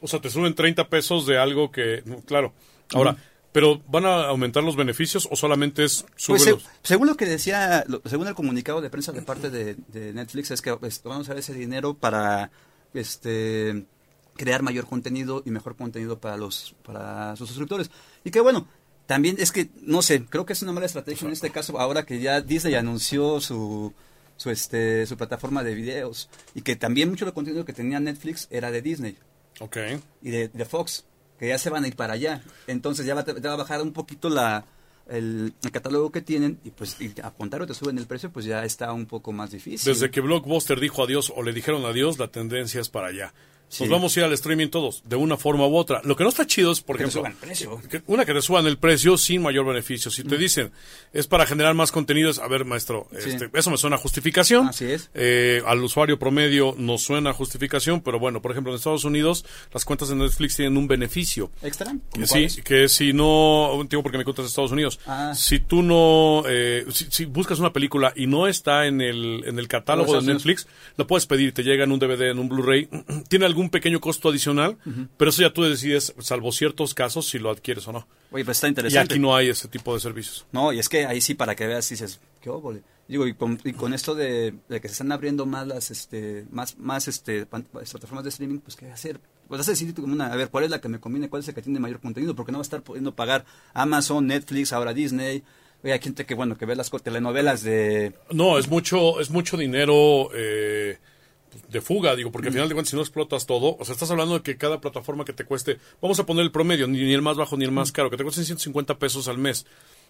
O 0.00 0.06
sea, 0.06 0.20
te 0.20 0.30
suben 0.30 0.54
30 0.54 0.88
pesos 0.88 1.26
de 1.26 1.38
algo 1.38 1.70
que... 1.70 2.02
Claro. 2.26 2.52
Ahora... 2.94 3.16
¿Pero 3.50 3.80
van 3.88 4.04
a 4.04 4.26
aumentar 4.26 4.62
los 4.62 4.76
beneficios 4.76 5.26
o 5.30 5.34
solamente 5.34 5.82
es 5.82 6.04
pues 6.26 6.46
según 6.82 7.06
lo 7.06 7.16
que 7.16 7.24
decía, 7.24 7.82
según 8.04 8.28
el 8.28 8.34
comunicado 8.34 8.82
de 8.82 8.90
prensa 8.90 9.10
de 9.10 9.22
parte 9.22 9.48
de, 9.48 10.12
Netflix, 10.12 10.50
es 10.50 10.60
que 10.60 10.76
pues, 10.76 11.02
van 11.02 11.16
a 11.16 11.20
usar 11.20 11.38
ese 11.38 11.54
dinero 11.54 11.94
para 11.94 12.50
este 12.92 13.86
crear 14.38 14.62
mayor 14.62 14.86
contenido 14.86 15.42
y 15.44 15.50
mejor 15.50 15.76
contenido 15.76 16.18
para 16.18 16.38
los 16.38 16.74
para 16.82 17.36
sus 17.36 17.48
suscriptores. 17.48 17.90
Y 18.24 18.30
que 18.30 18.40
bueno, 18.40 18.66
también 19.06 19.36
es 19.38 19.52
que, 19.52 19.68
no 19.82 20.00
sé, 20.00 20.24
creo 20.24 20.46
que 20.46 20.54
es 20.54 20.62
una 20.62 20.72
mala 20.72 20.86
estrategia 20.86 21.26
en 21.26 21.32
este 21.32 21.50
caso, 21.50 21.78
ahora 21.78 22.06
que 22.06 22.20
ya 22.20 22.40
Disney 22.40 22.74
anunció 22.74 23.40
su, 23.40 23.92
su, 24.36 24.50
este, 24.50 25.06
su 25.06 25.16
plataforma 25.16 25.64
de 25.64 25.74
videos 25.74 26.30
y 26.54 26.62
que 26.62 26.76
también 26.76 27.10
mucho 27.10 27.24
del 27.24 27.34
contenido 27.34 27.64
que 27.64 27.72
tenía 27.72 28.00
Netflix 28.00 28.48
era 28.50 28.70
de 28.70 28.80
Disney. 28.80 29.18
Ok. 29.60 29.76
Y 30.22 30.30
de, 30.30 30.48
de 30.48 30.64
Fox, 30.64 31.04
que 31.38 31.48
ya 31.48 31.58
se 31.58 31.70
van 31.70 31.84
a 31.84 31.88
ir 31.88 31.96
para 31.96 32.14
allá. 32.14 32.42
Entonces 32.66 33.06
ya 33.06 33.14
va, 33.14 33.22
va 33.22 33.52
a 33.52 33.56
bajar 33.56 33.82
un 33.82 33.92
poquito 33.92 34.28
la, 34.28 34.66
el, 35.08 35.54
catálogo 35.72 36.12
que 36.12 36.20
tienen 36.20 36.58
y 36.64 36.70
pues 36.70 36.96
y 37.00 37.14
a 37.22 37.32
o 37.38 37.66
te 37.66 37.74
suben 37.74 37.98
el 37.98 38.06
precio, 38.06 38.30
pues 38.30 38.44
ya 38.44 38.64
está 38.64 38.92
un 38.92 39.06
poco 39.06 39.32
más 39.32 39.50
difícil. 39.50 39.92
Desde 39.92 40.10
que 40.10 40.20
Blockbuster 40.20 40.78
dijo 40.78 41.02
adiós 41.02 41.32
o 41.34 41.42
le 41.42 41.52
dijeron 41.52 41.84
adiós, 41.84 42.18
la 42.18 42.28
tendencia 42.28 42.80
es 42.80 42.88
para 42.88 43.08
allá. 43.08 43.32
Nos 43.80 43.88
vamos 43.88 44.16
a 44.16 44.20
ir 44.20 44.24
al 44.24 44.32
streaming 44.32 44.68
todos, 44.68 45.02
de 45.04 45.16
una 45.16 45.36
forma 45.36 45.66
u 45.66 45.76
otra. 45.76 46.00
Lo 46.04 46.16
que 46.16 46.24
no 46.24 46.30
está 46.30 46.46
chido 46.46 46.72
es, 46.72 46.80
por 46.80 46.96
ejemplo, 46.96 47.22
una 48.06 48.24
que 48.24 48.32
te 48.32 48.42
suban 48.42 48.66
el 48.66 48.78
precio 48.78 49.18
sin 49.18 49.42
mayor 49.42 49.66
beneficio. 49.66 50.10
Si 50.10 50.24
te 50.24 50.38
dicen, 50.38 50.72
es 51.12 51.26
para 51.26 51.46
generar 51.46 51.74
más 51.74 51.92
contenidos, 51.92 52.38
a 52.38 52.48
ver, 52.48 52.64
maestro, 52.64 53.08
este, 53.12 53.50
eso 53.52 53.70
me 53.70 53.76
suena 53.76 53.96
a 53.96 53.98
justificación. 53.98 54.68
Así 54.68 54.86
es. 54.86 55.10
Eh, 55.14 55.62
al 55.66 55.82
usuario 55.82 56.18
promedio 56.18 56.74
no 56.78 56.98
suena 56.98 57.30
a 57.30 57.32
justificación, 57.32 58.00
pero 58.00 58.18
bueno, 58.18 58.40
por 58.40 58.52
ejemplo, 58.52 58.72
en 58.72 58.76
Estados 58.76 59.04
Unidos, 59.04 59.44
las 59.72 59.84
cuentas 59.84 60.08
de 60.08 60.16
Netflix 60.16 60.56
tienen 60.56 60.76
un 60.76 60.88
beneficio. 60.88 61.50
¿Extra? 61.62 61.94
Sí, 62.24 62.62
que 62.62 62.88
si 62.88 63.12
no, 63.12 63.84
digo 63.88 64.02
porque 64.02 64.18
me 64.18 64.24
cuentas 64.24 64.44
de 64.44 64.48
Estados 64.48 64.72
Unidos, 64.72 65.00
ah. 65.06 65.34
si 65.34 65.58
tú 65.58 65.82
no, 65.82 66.44
eh, 66.48 66.86
si, 66.90 67.24
buscas 67.26 67.58
una 67.58 67.72
película 67.72 68.12
y 68.16 68.26
no 68.26 68.46
está 68.46 68.86
en 68.86 69.00
el, 69.00 69.44
en 69.46 69.58
el 69.58 69.68
catálogo 69.68 70.20
de 70.20 70.32
Netflix, 70.32 70.66
lo 70.96 71.06
puedes 71.06 71.26
pedir, 71.26 71.52
te 71.52 71.62
llega 71.62 71.84
en 71.84 71.92
un 71.92 71.98
DVD, 71.98 72.30
en 72.30 72.38
un 72.38 72.48
Blu-ray, 72.48 72.88
tiene 73.28 73.46
algún 73.46 73.57
algún 73.58 73.70
pequeño 73.70 74.00
costo 74.00 74.28
adicional, 74.28 74.78
pero 75.16 75.30
eso 75.30 75.42
ya 75.42 75.52
tú 75.52 75.64
decides, 75.64 76.14
salvo 76.20 76.52
ciertos 76.52 76.94
casos, 76.94 77.28
si 77.28 77.38
lo 77.38 77.50
adquieres 77.50 77.88
o 77.88 77.92
no. 77.92 78.06
Oye, 78.30 78.44
pues 78.44 78.58
está 78.58 78.68
interesante. 78.68 79.14
Y 79.14 79.16
aquí 79.16 79.20
no 79.20 79.34
hay 79.34 79.48
ese 79.48 79.66
tipo 79.66 79.92
de 79.94 80.00
servicios. 80.00 80.46
No, 80.52 80.72
y 80.72 80.78
es 80.78 80.88
que 80.88 81.06
ahí 81.06 81.20
sí, 81.20 81.34
para 81.34 81.56
que 81.56 81.66
veas, 81.66 81.88
dices, 81.88 82.20
qué 82.40 82.50
óvole. 82.50 82.82
Digo, 83.08 83.26
y 83.26 83.34
con, 83.34 83.58
y 83.64 83.72
con 83.72 83.94
esto 83.94 84.14
de, 84.14 84.54
que 84.68 84.80
se 84.82 84.92
están 84.92 85.10
abriendo 85.10 85.44
más 85.44 85.66
las, 85.66 85.90
este, 85.90 86.44
más, 86.50 86.78
más, 86.78 87.08
este, 87.08 87.46
plataformas 87.46 88.22
de 88.22 88.30
streaming, 88.30 88.58
pues, 88.58 88.76
¿qué 88.76 88.90
hacer? 88.90 89.18
Pues 89.48 89.58
vas 89.58 89.68
a 89.68 89.72
decir 89.72 89.92
como 89.94 90.12
una, 90.12 90.32
a 90.32 90.36
ver, 90.36 90.50
¿cuál 90.50 90.64
es 90.64 90.70
la 90.70 90.80
que 90.80 90.88
me 90.88 91.00
conviene? 91.00 91.28
¿Cuál 91.28 91.40
es 91.40 91.48
la 91.48 91.54
que 91.54 91.62
tiene 91.62 91.80
mayor 91.80 92.00
contenido? 92.00 92.36
Porque 92.36 92.52
no 92.52 92.58
va 92.58 92.62
a 92.62 92.68
estar 92.68 92.82
pudiendo 92.82 93.14
pagar 93.14 93.44
Amazon, 93.72 94.26
Netflix, 94.26 94.72
ahora 94.72 94.92
Disney. 94.92 95.42
Oye, 95.82 95.94
hay 95.94 96.00
gente 96.00 96.26
que, 96.26 96.34
bueno, 96.34 96.58
que 96.58 96.66
ve 96.66 96.76
las 96.76 96.90
telenovelas 96.90 97.62
de... 97.62 98.12
No, 98.30 98.58
es 98.58 98.68
mucho, 98.68 99.20
es 99.20 99.30
mucho 99.30 99.56
dinero, 99.56 100.28
eh, 100.34 100.98
de 101.68 101.80
fuga, 101.80 102.16
digo, 102.16 102.30
porque 102.30 102.48
al 102.48 102.54
final 102.54 102.68
de 102.68 102.74
cuentas 102.74 102.90
si 102.90 102.96
no 102.96 103.02
explotas 103.02 103.46
todo, 103.46 103.76
o 103.78 103.84
sea, 103.84 103.92
estás 103.92 104.10
hablando 104.10 104.34
de 104.34 104.42
que 104.42 104.56
cada 104.56 104.80
plataforma 104.80 105.24
que 105.24 105.32
te 105.32 105.44
cueste, 105.44 105.78
vamos 106.00 106.18
a 106.18 106.26
poner 106.26 106.44
el 106.44 106.50
promedio, 106.50 106.86
ni, 106.86 107.12
el 107.12 107.22
más 107.22 107.36
bajo 107.36 107.56
ni 107.56 107.64
el 107.64 107.72
más 107.72 107.92
caro, 107.92 108.10
que 108.10 108.16
te 108.16 108.22
cueste 108.22 108.44
150 108.44 108.98
pesos 108.98 109.28
al 109.28 109.38
mes. 109.38 109.66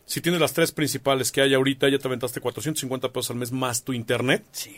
Si 0.07 0.21
tienes 0.21 0.41
las 0.41 0.53
tres 0.53 0.73
principales 0.73 1.33
que 1.33 1.43
hay 1.43 1.55
ahorita, 1.55 1.89
ya 1.89 1.99
te 1.99 2.09
aventaste 2.09 2.41
450 2.41 3.13
pesos 3.13 3.31
al 3.31 3.37
mes 3.37 3.53
más 3.53 3.85
tu 3.85 3.93
internet. 3.93 4.45
Sí. 4.53 4.77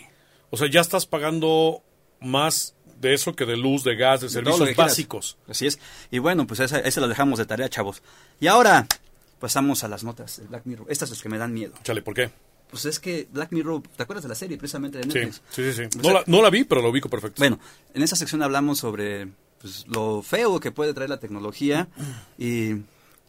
O 0.50 0.57
sea, 0.57 0.69
ya 0.69 0.81
estás 0.81 1.07
pagando 1.07 1.83
más 2.21 2.75
de 3.00 3.14
eso 3.14 3.35
que 3.35 3.47
de 3.47 3.57
luz, 3.57 3.85
de 3.85 3.95
gas, 3.97 4.21
de 4.21 4.29
servicios 4.29 4.75
básicos. 4.75 5.38
Así 5.49 5.67
es. 5.67 5.79
Y 6.11 6.19
bueno, 6.19 6.47
pues 6.47 6.61
esa, 6.61 6.81
esa 6.81 7.00
la 7.00 7.09
dejamos 7.09 7.38
de 7.38 7.47
tarea, 7.47 7.69
chavos. 7.69 8.02
Y 8.40 8.49
ahora 8.49 8.87
pasamos 9.38 9.85
a 9.85 9.88
las 9.88 10.02
notas 10.05 10.38
de 10.38 10.47
Black 10.49 10.67
Mirror. 10.67 10.87
Estas 10.90 11.09
son 11.09 11.17
las 11.17 11.23
que 11.23 11.29
me 11.29 11.38
dan 11.38 11.52
miedo. 11.52 11.75
Chale, 11.85 12.02
¿por 12.02 12.14
qué? 12.14 12.31
Pues 12.71 12.85
es 12.85 13.00
que 13.00 13.29
Black 13.33 13.53
Mirror, 13.53 13.83
¿te 13.97 14.03
acuerdas 14.03 14.23
de 14.23 14.29
la 14.29 14.35
serie 14.35 14.57
precisamente 14.57 14.99
de 14.99 15.07
Netflix? 15.07 15.43
Sí, 15.50 15.73
sí, 15.73 15.89
sí. 15.91 15.99
No, 16.27 16.43
la, 16.43 16.50
vi, 16.50 16.65
pero 16.65 16.81
lo 16.81 16.91
ubico 16.91 17.09
perfecto. 17.09 17.41
Bueno, 17.41 17.59
en 17.95 18.03
esa 18.03 18.17
sección 18.17 18.43
hablamos 18.43 18.79
sobre 18.79 19.29
pues, 19.61 19.87
lo 19.89 20.23
feo 20.23 20.61
que 20.61 20.71
puede 20.71 20.95
traer 20.95 21.11
la 21.11 21.19
tecnología 21.19 21.89
y 22.39 22.77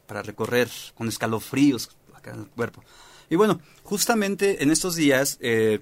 para 0.06 0.22
recorrer 0.22 0.70
con 0.94 1.08
escalofríos 1.08 1.90
acá 2.14 2.32
en 2.32 2.42
el 2.42 2.48
cuerpo. 2.48 2.84
Y 3.30 3.36
bueno, 3.36 3.62
justamente 3.84 4.62
en 4.62 4.72
estos 4.72 4.96
días, 4.96 5.38
eh, 5.42 5.80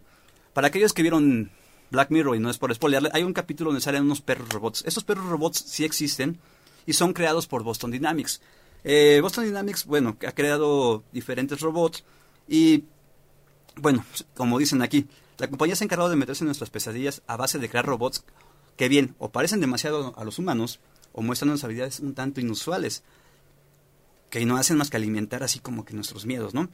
para 0.54 0.68
aquellos 0.68 0.94
que 0.94 1.02
vieron 1.02 1.52
Black 1.92 2.12
Mirror, 2.12 2.36
y 2.36 2.40
no 2.40 2.50
es 2.50 2.58
por 2.58 2.74
spoilearle, 2.74 3.10
hay 3.12 3.24
un 3.24 3.34
capítulo 3.34 3.72
donde 3.72 3.82
salen 3.82 4.04
unos 4.04 4.22
perros 4.22 4.50
robots. 4.50 4.84
Estos 4.86 5.04
perros 5.04 5.26
robots 5.26 5.64
sí 5.68 5.84
existen 5.84 6.38
y 6.86 6.94
son 6.94 7.14
creados 7.14 7.48
por 7.48 7.64
Boston 7.64 7.92
Dynamics. 7.92 8.42
Eh, 8.84 9.20
Boston 9.22 9.46
Dynamics, 9.46 9.86
bueno, 9.86 10.16
ha 10.26 10.32
creado 10.32 11.04
diferentes 11.12 11.60
robots 11.60 12.04
y 12.48 12.84
bueno, 13.82 14.06
como 14.36 14.60
dicen 14.60 14.82
aquí, 14.82 15.08
la 15.38 15.48
compañía 15.48 15.76
se 15.76 15.84
ha 15.84 15.86
encargado 15.86 16.10
de 16.10 16.16
meterse 16.16 16.44
en 16.44 16.48
nuestras 16.48 16.70
pesadillas 16.70 17.22
a 17.28 17.38
base 17.38 17.60
de 17.60 17.70
crear 17.70 17.86
robots 17.86 18.24
que 18.76 18.90
bien 18.90 19.16
o 19.18 19.30
parecen 19.30 19.60
demasiado 19.60 20.14
a 20.18 20.24
los 20.24 20.40
humanos 20.40 20.80
o 21.12 21.22
muestran 21.22 21.50
unas 21.50 21.64
habilidades 21.64 22.00
un 22.00 22.14
tanto 22.14 22.40
inusuales 22.40 23.04
que 24.30 24.46
no 24.46 24.58
hacen 24.58 24.78
más 24.78 24.90
que 24.90 24.98
alimentar 24.98 25.44
así 25.44 25.60
como 25.60 25.86
que 25.86 25.94
nuestros 25.94 26.26
miedos, 26.26 26.54
¿no? 26.54 26.70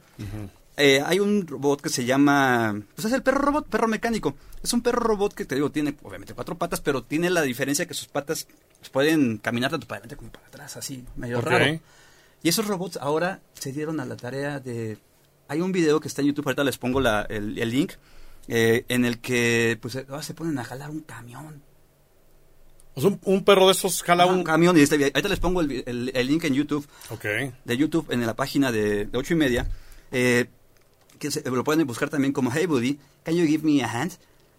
Eh, 0.76 1.02
hay 1.04 1.20
un 1.20 1.46
robot 1.46 1.80
que 1.80 1.88
se 1.88 2.04
llama, 2.04 2.82
pues 2.94 3.06
es 3.06 3.12
el 3.12 3.22
perro 3.22 3.38
robot, 3.38 3.66
perro 3.66 3.88
mecánico. 3.88 4.36
Es 4.62 4.72
un 4.74 4.82
perro 4.82 5.00
robot 5.00 5.32
que 5.32 5.46
te 5.46 5.54
digo 5.54 5.70
tiene 5.70 5.96
obviamente 6.02 6.34
cuatro 6.34 6.58
patas, 6.58 6.80
pero 6.80 7.02
tiene 7.02 7.30
la 7.30 7.42
diferencia 7.42 7.86
que 7.86 7.94
sus 7.94 8.08
patas 8.08 8.46
pueden 8.92 9.38
caminar 9.38 9.70
tanto 9.70 9.86
para 9.86 10.00
adelante 10.00 10.16
como 10.16 10.30
para 10.30 10.46
atrás, 10.48 10.76
así 10.76 11.04
medio 11.16 11.40
raro. 11.40 11.80
Y 12.42 12.48
esos 12.48 12.66
robots 12.66 12.98
ahora 12.98 13.40
se 13.54 13.72
dieron 13.72 14.00
a 14.00 14.04
la 14.04 14.16
tarea 14.16 14.60
de 14.60 14.98
hay 15.48 15.60
un 15.60 15.72
video 15.72 16.00
que 16.00 16.08
está 16.08 16.22
en 16.22 16.28
YouTube, 16.28 16.46
ahorita 16.46 16.64
les 16.64 16.78
pongo 16.78 17.00
el, 17.00 17.70
link, 17.70 17.92
eh, 18.48 18.84
en 18.88 19.04
el 19.04 19.20
que 19.20 19.78
pues 19.80 19.94
eh, 19.94 20.06
se 20.20 20.34
ponen 20.34 20.58
a 20.58 20.64
jalar 20.64 20.90
un 20.90 21.00
camión. 21.00 21.62
O 22.94 23.00
sea, 23.00 23.10
un, 23.24 23.44
perro 23.44 23.66
de 23.66 23.72
esos 23.72 24.02
jala 24.02 24.24
un... 24.24 24.42
camión. 24.42 24.76
Y 24.78 24.80
este, 24.80 24.96
ahorita 24.96 25.28
les 25.28 25.38
pongo 25.38 25.60
el, 25.60 26.26
link 26.26 26.44
en 26.44 26.54
YouTube. 26.54 26.88
Okay. 27.10 27.52
De 27.64 27.76
YouTube, 27.76 28.10
en 28.10 28.24
la 28.24 28.34
página 28.34 28.72
de, 28.72 29.08
ocho 29.12 29.34
y 29.34 29.36
media. 29.36 29.68
Eh, 30.12 30.46
que 31.18 31.30
se, 31.30 31.48
lo 31.50 31.64
pueden 31.64 31.86
buscar 31.86 32.08
también 32.08 32.32
como 32.32 32.50
Hey 32.50 32.66
Buddy, 32.66 32.98
can 33.22 33.34
you 33.34 33.46
give 33.46 33.64
me 33.64 33.82
a 33.82 33.88
hand? 33.90 34.12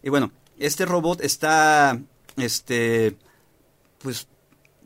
Y 0.03 0.09
bueno, 0.09 0.31
este 0.59 0.85
robot 0.85 1.21
está, 1.21 1.99
este, 2.35 3.15
pues 3.99 4.27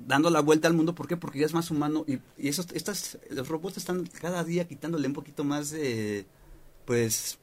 dando 0.08 0.30
la 0.30 0.42
vuelta 0.42 0.68
al 0.68 0.74
mundo. 0.74 0.96
¿Por 0.96 1.08
qué? 1.08 1.18
Porque 1.18 1.40
ya 1.40 1.46
es 1.46 1.54
más 1.54 1.72
humano 1.72 2.06
y, 2.08 2.20
y 2.38 2.50
esos, 2.50 2.68
estas, 2.74 3.18
los 3.30 3.48
robots 3.48 3.78
están 3.78 4.06
cada 4.06 4.44
día 4.44 4.68
quitándole 4.68 5.08
un 5.08 5.14
poquito 5.14 5.44
más 5.44 5.72
de, 5.72 6.26
pues, 6.86 7.40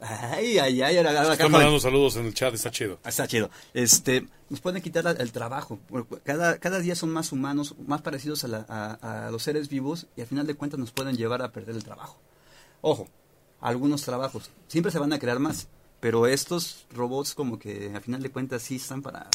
ay, 0.00 0.58
ay, 0.58 0.82
ay. 0.82 0.96
Están 0.96 1.50
mandando 1.50 1.80
saludos 1.80 2.16
en 2.16 2.26
el 2.26 2.34
chat, 2.34 2.54
está 2.54 2.70
chido. 2.70 2.98
Está 3.04 3.26
chido. 3.26 3.50
Este, 3.74 4.26
nos 4.48 4.60
pueden 4.60 4.82
quitar 4.82 5.16
el 5.18 5.32
trabajo. 5.32 5.78
Cada, 6.24 6.58
cada 6.58 6.80
día 6.80 6.94
son 6.94 7.10
más 7.10 7.32
humanos, 7.32 7.74
más 7.86 8.02
parecidos 8.02 8.44
a, 8.44 9.26
a, 9.26 9.30
los 9.30 9.42
seres 9.42 9.68
vivos 9.68 10.06
y 10.16 10.22
al 10.22 10.26
final 10.26 10.46
de 10.46 10.54
cuentas 10.54 10.80
nos 10.80 10.92
pueden 10.92 11.16
llevar 11.16 11.42
a 11.42 11.52
perder 11.52 11.76
el 11.76 11.84
trabajo. 11.84 12.18
Ojo, 12.80 13.08
algunos 13.60 14.02
trabajos. 14.02 14.50
Siempre 14.68 14.92
se 14.92 14.98
van 14.98 15.12
a 15.12 15.18
crear 15.18 15.38
más. 15.38 15.68
Pero 16.00 16.26
estos 16.26 16.86
robots 16.94 17.34
como 17.34 17.58
que 17.58 17.92
al 17.94 18.00
final 18.00 18.22
de 18.22 18.30
cuentas 18.30 18.62
sí 18.62 18.76
están 18.76 19.02
para 19.02 19.28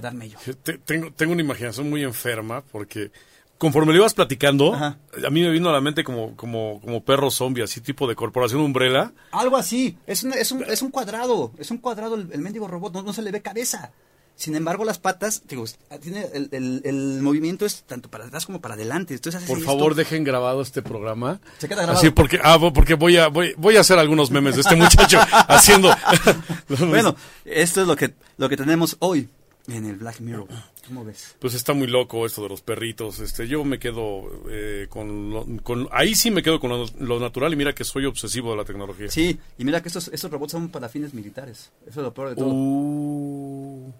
darme 0.00 0.28
yo. 0.28 0.38
Tengo, 0.84 1.12
tengo 1.12 1.32
una 1.32 1.42
imaginación 1.42 1.90
muy 1.90 2.02
enferma 2.02 2.62
porque 2.62 3.10
conforme 3.58 3.92
lo 3.92 4.00
ibas 4.00 4.14
platicando, 4.14 4.74
a 4.74 4.96
mí 5.30 5.40
me 5.40 5.50
vino 5.50 5.70
a 5.70 5.72
la 5.72 5.80
mente 5.80 6.04
como, 6.04 6.36
como, 6.36 6.80
como 6.80 7.02
perro 7.02 7.30
zombie, 7.30 7.62
así 7.62 7.80
tipo 7.80 8.06
de 8.06 8.14
corporación 8.14 8.60
umbrella. 8.60 9.12
Algo 9.32 9.56
así, 9.56 9.96
es 10.06 10.22
un, 10.24 10.34
es 10.34 10.52
un, 10.52 10.64
es 10.64 10.82
un 10.82 10.90
cuadrado, 10.90 11.52
es 11.58 11.70
un 11.70 11.78
cuadrado 11.78 12.14
el, 12.14 12.38
mendigo 12.38 12.68
robot, 12.68 13.04
no, 13.04 13.12
se 13.12 13.22
le 13.22 13.30
ve 13.30 13.42
cabeza. 13.42 13.92
Sin 14.36 14.56
embargo, 14.56 14.84
las 14.84 14.98
patas, 14.98 15.44
digo, 15.46 15.64
tiene 16.02 16.26
el, 16.34 16.82
el, 16.84 17.22
movimiento 17.22 17.64
es 17.64 17.84
tanto 17.84 18.10
para 18.10 18.24
atrás 18.24 18.44
como 18.46 18.60
para 18.60 18.74
adelante. 18.74 19.14
Entonces, 19.14 19.44
Por 19.44 19.62
favor, 19.62 19.94
dejen 19.94 20.24
grabado 20.24 20.60
este 20.60 20.82
programa. 20.82 21.40
Se 21.58 21.68
queda 21.68 21.82
grabado. 21.82 21.98
Así 21.98 22.10
porque, 22.10 22.40
ah, 22.42 22.58
porque 22.74 22.94
voy 22.94 23.16
a, 23.16 23.28
voy, 23.28 23.54
voy 23.56 23.76
a 23.76 23.80
hacer 23.80 23.96
algunos 23.96 24.32
memes 24.32 24.56
de 24.56 24.62
este 24.62 24.74
muchacho 24.74 25.20
haciendo. 25.30 25.88
bueno, 26.80 27.14
esto 27.44 27.82
es 27.82 27.86
lo 27.86 27.94
que, 27.94 28.12
lo 28.36 28.48
que 28.48 28.56
tenemos 28.56 28.96
hoy 28.98 29.28
en 29.68 29.86
el 29.86 29.96
Black 29.96 30.20
Mirror. 30.20 30.46
¿Cómo 30.86 31.04
ves? 31.04 31.36
Pues 31.38 31.54
está 31.54 31.72
muy 31.72 31.86
loco 31.86 32.26
esto 32.26 32.42
de 32.42 32.48
los 32.48 32.60
perritos. 32.60 33.20
Este, 33.20 33.48
yo 33.48 33.64
me 33.64 33.78
quedo 33.78 34.44
eh, 34.50 34.86
con, 34.88 35.58
con, 35.58 35.88
ahí 35.92 36.14
sí 36.14 36.30
me 36.30 36.42
quedo 36.42 36.60
con 36.60 36.70
lo, 36.98 37.20
natural 37.20 37.52
y 37.52 37.56
mira 37.56 37.74
que 37.74 37.84
soy 37.84 38.04
obsesivo 38.04 38.50
de 38.50 38.58
la 38.58 38.64
tecnología. 38.64 39.08
Sí, 39.10 39.38
y 39.56 39.64
mira 39.64 39.80
que 39.80 39.88
estos, 39.88 40.08
estos 40.08 40.30
robots 40.30 40.52
son 40.52 40.68
para 40.68 40.88
fines 40.88 41.14
militares. 41.14 41.70
Eso 41.86 42.00
es 42.00 42.04
lo 42.04 42.12
peor 42.12 42.30
de 42.30 42.36
todo. 42.36 42.48
Uh. 42.48 43.92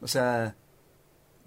O 0.00 0.06
sea, 0.06 0.54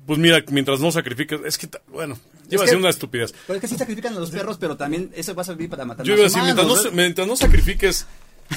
pues 0.05 0.19
mira, 0.19 0.43
mientras 0.49 0.79
no 0.79 0.91
sacrifiques, 0.91 1.39
es 1.45 1.57
que, 1.57 1.69
bueno, 1.87 2.17
lleva 2.49 2.63
a 2.63 2.67
ser 2.67 2.77
una 2.77 2.89
estupidez. 2.89 3.33
Pero 3.47 3.57
es 3.57 3.61
que 3.61 3.67
sí 3.67 3.77
sacrifican 3.77 4.15
a 4.15 4.19
los 4.19 4.31
perros, 4.31 4.57
pero 4.59 4.75
también 4.75 5.11
eso 5.15 5.35
va 5.35 5.43
a 5.43 5.45
servir 5.45 5.69
para 5.69 5.85
matar 5.85 6.05
Yo 6.05 6.13
iba 6.13 6.21
a 6.21 6.25
decir, 6.25 6.41
mientras, 6.43 6.67
no, 6.67 6.91
mientras 6.91 7.27
no 7.27 7.35
sacrifiques 7.37 8.07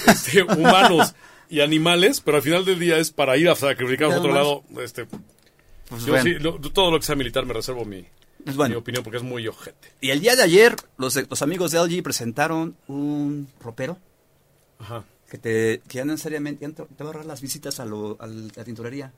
este, 0.06 0.42
humanos 0.42 1.14
y 1.48 1.60
animales, 1.60 2.20
pero 2.20 2.38
al 2.38 2.42
final 2.42 2.64
del 2.64 2.78
día 2.78 2.98
es 2.98 3.10
para 3.10 3.36
ir 3.36 3.48
a 3.48 3.54
sacrificar 3.54 4.12
a 4.12 4.18
otro 4.18 4.32
lado. 4.32 4.62
Este, 4.80 5.06
pues 5.88 6.04
yo 6.04 6.20
sí, 6.20 6.36
todo 6.72 6.90
lo 6.90 6.98
que 6.98 7.06
sea 7.06 7.16
militar 7.16 7.46
me 7.46 7.52
reservo 7.52 7.84
mi, 7.84 8.04
pues 8.44 8.68
mi 8.68 8.74
opinión 8.74 9.02
porque 9.02 9.18
es 9.18 9.22
muy 9.22 9.46
ojete. 9.46 9.92
Y 10.00 10.10
el 10.10 10.20
día 10.20 10.36
de 10.36 10.42
ayer, 10.42 10.76
los, 10.96 11.16
los 11.28 11.42
amigos 11.42 11.70
de 11.70 11.78
LG 11.78 12.02
presentaron 12.02 12.76
un 12.88 13.48
ropero. 13.60 13.98
Ajá. 14.78 15.04
Que, 15.28 15.38
te, 15.38 15.82
que 15.88 15.98
ya 15.98 16.04
necesariamente 16.04 16.68
te, 16.68 16.82
va 16.82 16.88
a 16.98 17.04
ahorrar 17.04 17.24
las 17.24 17.40
visitas 17.40 17.80
a, 17.80 17.84
lo, 17.84 18.16
a 18.20 18.26
la 18.26 18.64
tintorería. 18.64 19.12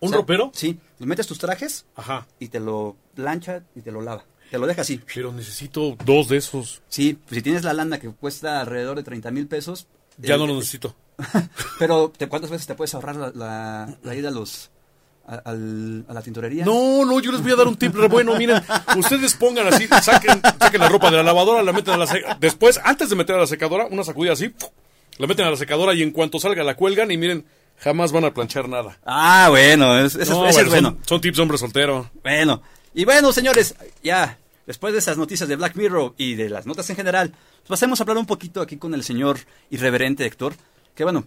¿Un 0.00 0.12
ropero? 0.12 0.50
Sí, 0.54 0.78
le 0.98 1.06
metes 1.06 1.26
tus 1.26 1.38
trajes 1.38 1.86
Ajá. 1.94 2.26
y 2.38 2.48
te 2.48 2.60
lo 2.60 2.96
plancha 3.14 3.62
y 3.74 3.80
te 3.80 3.90
lo 3.90 4.02
lava. 4.02 4.24
Te 4.50 4.58
lo 4.58 4.66
deja 4.66 4.82
así. 4.82 5.00
Pero 5.14 5.32
necesito 5.32 5.96
dos 6.04 6.28
de 6.28 6.36
esos. 6.36 6.82
Sí, 6.88 7.14
pues 7.14 7.36
si 7.36 7.42
tienes 7.42 7.64
la 7.64 7.72
lana 7.72 7.98
que 7.98 8.10
cuesta 8.10 8.60
alrededor 8.60 8.96
de 8.96 9.02
30 9.02 9.30
mil 9.30 9.48
pesos. 9.48 9.86
Ya 10.18 10.36
no 10.36 10.46
lo 10.46 10.54
necesito. 10.54 10.94
Pero, 11.78 12.12
¿cuántas 12.28 12.50
veces 12.50 12.66
te 12.66 12.74
puedes 12.74 12.94
ahorrar 12.94 13.16
la, 13.34 13.88
la, 14.02 14.14
ida 14.14 14.28
a 14.28 14.32
los 14.32 14.70
a, 15.26 15.52
la 15.52 16.22
tintorería? 16.22 16.64
No, 16.64 17.04
no, 17.04 17.20
yo 17.20 17.32
les 17.32 17.42
voy 17.42 17.52
a 17.52 17.56
dar 17.56 17.68
un 17.68 17.76
tip 17.76 17.94
re 17.94 18.08
bueno. 18.08 18.36
Miren, 18.36 18.62
ustedes 18.96 19.34
pongan 19.34 19.72
así, 19.72 19.86
saquen, 20.02 20.40
saquen 20.58 20.80
la 20.80 20.88
ropa 20.88 21.10
de 21.10 21.16
la 21.16 21.22
lavadora, 21.22 21.62
la 21.62 21.72
meten 21.72 21.94
a 21.94 21.98
la 21.98 22.06
secadora. 22.06 22.38
Después, 22.40 22.80
antes 22.84 23.08
de 23.08 23.16
meter 23.16 23.36
a 23.36 23.40
la 23.40 23.46
secadora, 23.46 23.86
una 23.86 24.04
sacudida 24.04 24.32
así, 24.32 24.52
la 25.18 25.26
meten 25.26 25.46
a 25.46 25.50
la 25.50 25.56
secadora 25.56 25.94
y 25.94 26.02
en 26.02 26.10
cuanto 26.10 26.38
salga 26.38 26.62
la 26.62 26.76
cuelgan 26.76 27.10
y 27.10 27.16
miren, 27.16 27.44
jamás 27.78 28.12
van 28.12 28.24
a 28.24 28.34
planchar 28.34 28.68
nada. 28.68 28.98
Ah, 29.04 29.46
bueno, 29.50 29.98
eso, 29.98 30.20
es 30.20 30.68
bueno. 30.68 30.98
Son, 31.06 31.20
tips 31.20 31.36
de 31.36 31.42
hombre 31.42 31.58
soltero. 31.58 32.10
Bueno, 32.22 32.62
y 32.94 33.04
bueno, 33.04 33.32
señores, 33.32 33.74
ya, 34.02 34.38
después 34.66 34.92
de 34.92 34.98
esas 34.98 35.16
noticias 35.16 35.48
de 35.48 35.56
Black 35.56 35.76
Mirror 35.76 36.14
y 36.18 36.34
de 36.34 36.50
las 36.50 36.66
notas 36.66 36.88
en 36.90 36.96
general, 36.96 37.32
pasemos 37.66 38.00
a 38.00 38.04
hablar 38.04 38.18
un 38.18 38.26
poquito 38.26 38.60
aquí 38.60 38.76
con 38.76 38.92
el 38.94 39.02
señor 39.02 39.38
irreverente 39.70 40.26
Héctor 40.26 40.54
que 40.96 41.04
bueno, 41.04 41.24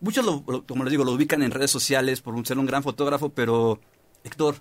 muchos, 0.00 0.24
lo, 0.24 0.64
como 0.66 0.84
les 0.84 0.90
digo, 0.90 1.04
lo 1.04 1.12
ubican 1.12 1.42
en 1.42 1.50
redes 1.50 1.70
sociales 1.70 2.22
por 2.22 2.46
ser 2.46 2.58
un 2.58 2.64
gran 2.64 2.82
fotógrafo, 2.82 3.28
pero 3.28 3.78
Héctor, 4.24 4.56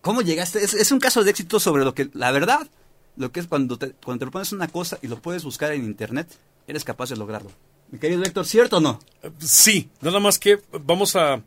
¿cómo 0.00 0.22
llegaste? 0.22 0.62
Es, 0.62 0.92
un 0.92 1.00
caso 1.00 1.24
de 1.24 1.30
éxito 1.30 1.58
sobre 1.58 1.84
lo 1.84 1.94
que, 1.94 2.10
la 2.12 2.30
verdad, 2.30 2.68
lo 3.16 3.32
que 3.32 3.40
es 3.40 3.48
cuando 3.48 3.76
te, 3.78 3.92
cuando 4.04 4.20
te 4.20 4.26
propones 4.26 4.52
una 4.52 4.68
cosa 4.68 4.98
y 5.02 5.08
lo 5.08 5.20
puedes 5.20 5.42
buscar 5.42 5.72
en 5.72 5.84
internet, 5.84 6.28
eres 6.68 6.84
capaz 6.84 7.10
de 7.10 7.16
lograrlo. 7.16 7.50
Mi 7.90 7.98
querido 7.98 8.22
Héctor, 8.22 8.46
¿cierto 8.46 8.76
o 8.76 8.80
no? 8.80 9.00
Sí, 9.38 9.88
nada 10.00 10.20
más 10.20 10.38
que 10.38 10.60
vamos 10.84 11.16
a, 11.16 11.42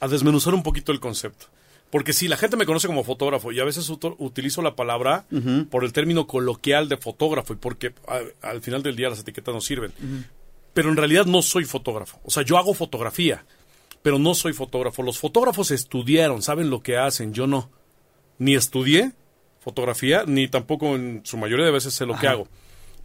a 0.00 0.08
desmenuzar 0.08 0.54
un 0.54 0.62
poquito 0.62 0.92
el 0.92 1.00
concepto. 1.00 1.46
Porque 1.92 2.14
si 2.14 2.26
la 2.26 2.38
gente 2.38 2.56
me 2.56 2.64
conoce 2.64 2.86
como 2.86 3.04
fotógrafo 3.04 3.52
y 3.52 3.60
a 3.60 3.64
veces 3.64 3.90
utilizo 3.90 4.62
la 4.62 4.74
palabra 4.74 5.26
por 5.68 5.84
el 5.84 5.92
término 5.92 6.26
coloquial 6.26 6.88
de 6.88 6.96
fotógrafo 6.96 7.52
y 7.52 7.56
porque 7.56 7.92
al 8.40 8.62
final 8.62 8.82
del 8.82 8.96
día 8.96 9.10
las 9.10 9.20
etiquetas 9.20 9.54
no 9.54 9.60
sirven. 9.60 9.92
Pero 10.72 10.90
en 10.90 10.96
realidad 10.96 11.26
no 11.26 11.42
soy 11.42 11.64
fotógrafo. 11.64 12.20
O 12.24 12.30
sea, 12.30 12.42
yo 12.42 12.58
hago 12.58 12.74
fotografía, 12.74 13.44
pero 14.02 14.18
no 14.18 14.34
soy 14.34 14.52
fotógrafo. 14.52 15.02
Los 15.02 15.18
fotógrafos 15.18 15.70
estudiaron, 15.70 16.42
saben 16.42 16.70
lo 16.70 16.82
que 16.82 16.96
hacen, 16.96 17.32
yo 17.34 17.46
no. 17.46 17.70
Ni 18.38 18.54
estudié 18.54 19.12
fotografía, 19.60 20.24
ni 20.26 20.48
tampoco 20.48 20.96
en 20.96 21.20
su 21.24 21.36
mayoría 21.36 21.66
de 21.66 21.72
veces 21.72 21.94
sé 21.94 22.06
lo 22.06 22.18
que 22.18 22.26
hago. 22.26 22.48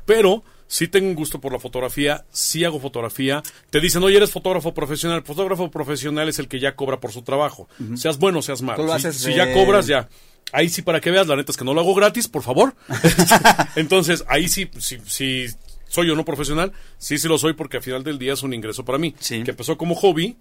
Pero 0.05 0.43
sí 0.67 0.87
tengo 0.87 1.07
un 1.07 1.15
gusto 1.15 1.39
por 1.39 1.51
la 1.51 1.59
fotografía, 1.59 2.25
sí 2.31 2.63
hago 2.63 2.79
fotografía. 2.79 3.43
Te 3.69 3.79
dicen, 3.79 4.03
oye, 4.03 4.17
eres 4.17 4.31
fotógrafo 4.31 4.73
profesional. 4.73 5.23
Fotógrafo 5.23 5.69
profesional 5.69 6.29
es 6.29 6.39
el 6.39 6.47
que 6.47 6.59
ya 6.59 6.75
cobra 6.75 6.99
por 6.99 7.11
su 7.11 7.21
trabajo. 7.21 7.67
Seas 7.95 8.17
bueno, 8.17 8.41
seas 8.41 8.61
malo. 8.61 8.97
Si, 8.99 9.33
ya 9.33 9.53
cobras, 9.53 9.87
ya. 9.87 10.09
Ahí 10.53 10.69
sí, 10.69 10.81
para 10.81 11.01
que 11.01 11.11
veas, 11.11 11.27
la 11.27 11.35
neta 11.35 11.51
es 11.51 11.57
que 11.57 11.65
no 11.65 11.73
lo 11.73 11.81
hago 11.81 11.93
gratis, 11.93 12.27
por 12.27 12.41
favor. 12.41 12.73
Entonces, 13.75 14.23
ahí 14.27 14.47
sí, 14.47 14.69
sí, 14.79 14.97
sí, 15.05 15.45
soy 15.87 16.07
yo 16.07 16.15
no 16.15 16.25
profesional, 16.25 16.73
sí, 16.97 17.17
sí 17.17 17.27
lo 17.27 17.37
soy 17.37 17.53
porque 17.53 17.77
al 17.77 17.83
final 17.83 18.03
del 18.03 18.19
día 18.19 18.33
es 18.33 18.43
un 18.43 18.53
ingreso 18.53 18.85
para 18.85 18.97
mí. 18.97 19.13
Que 19.13 19.51
empezó 19.51 19.77
como 19.77 19.95
hobby, 19.95 20.37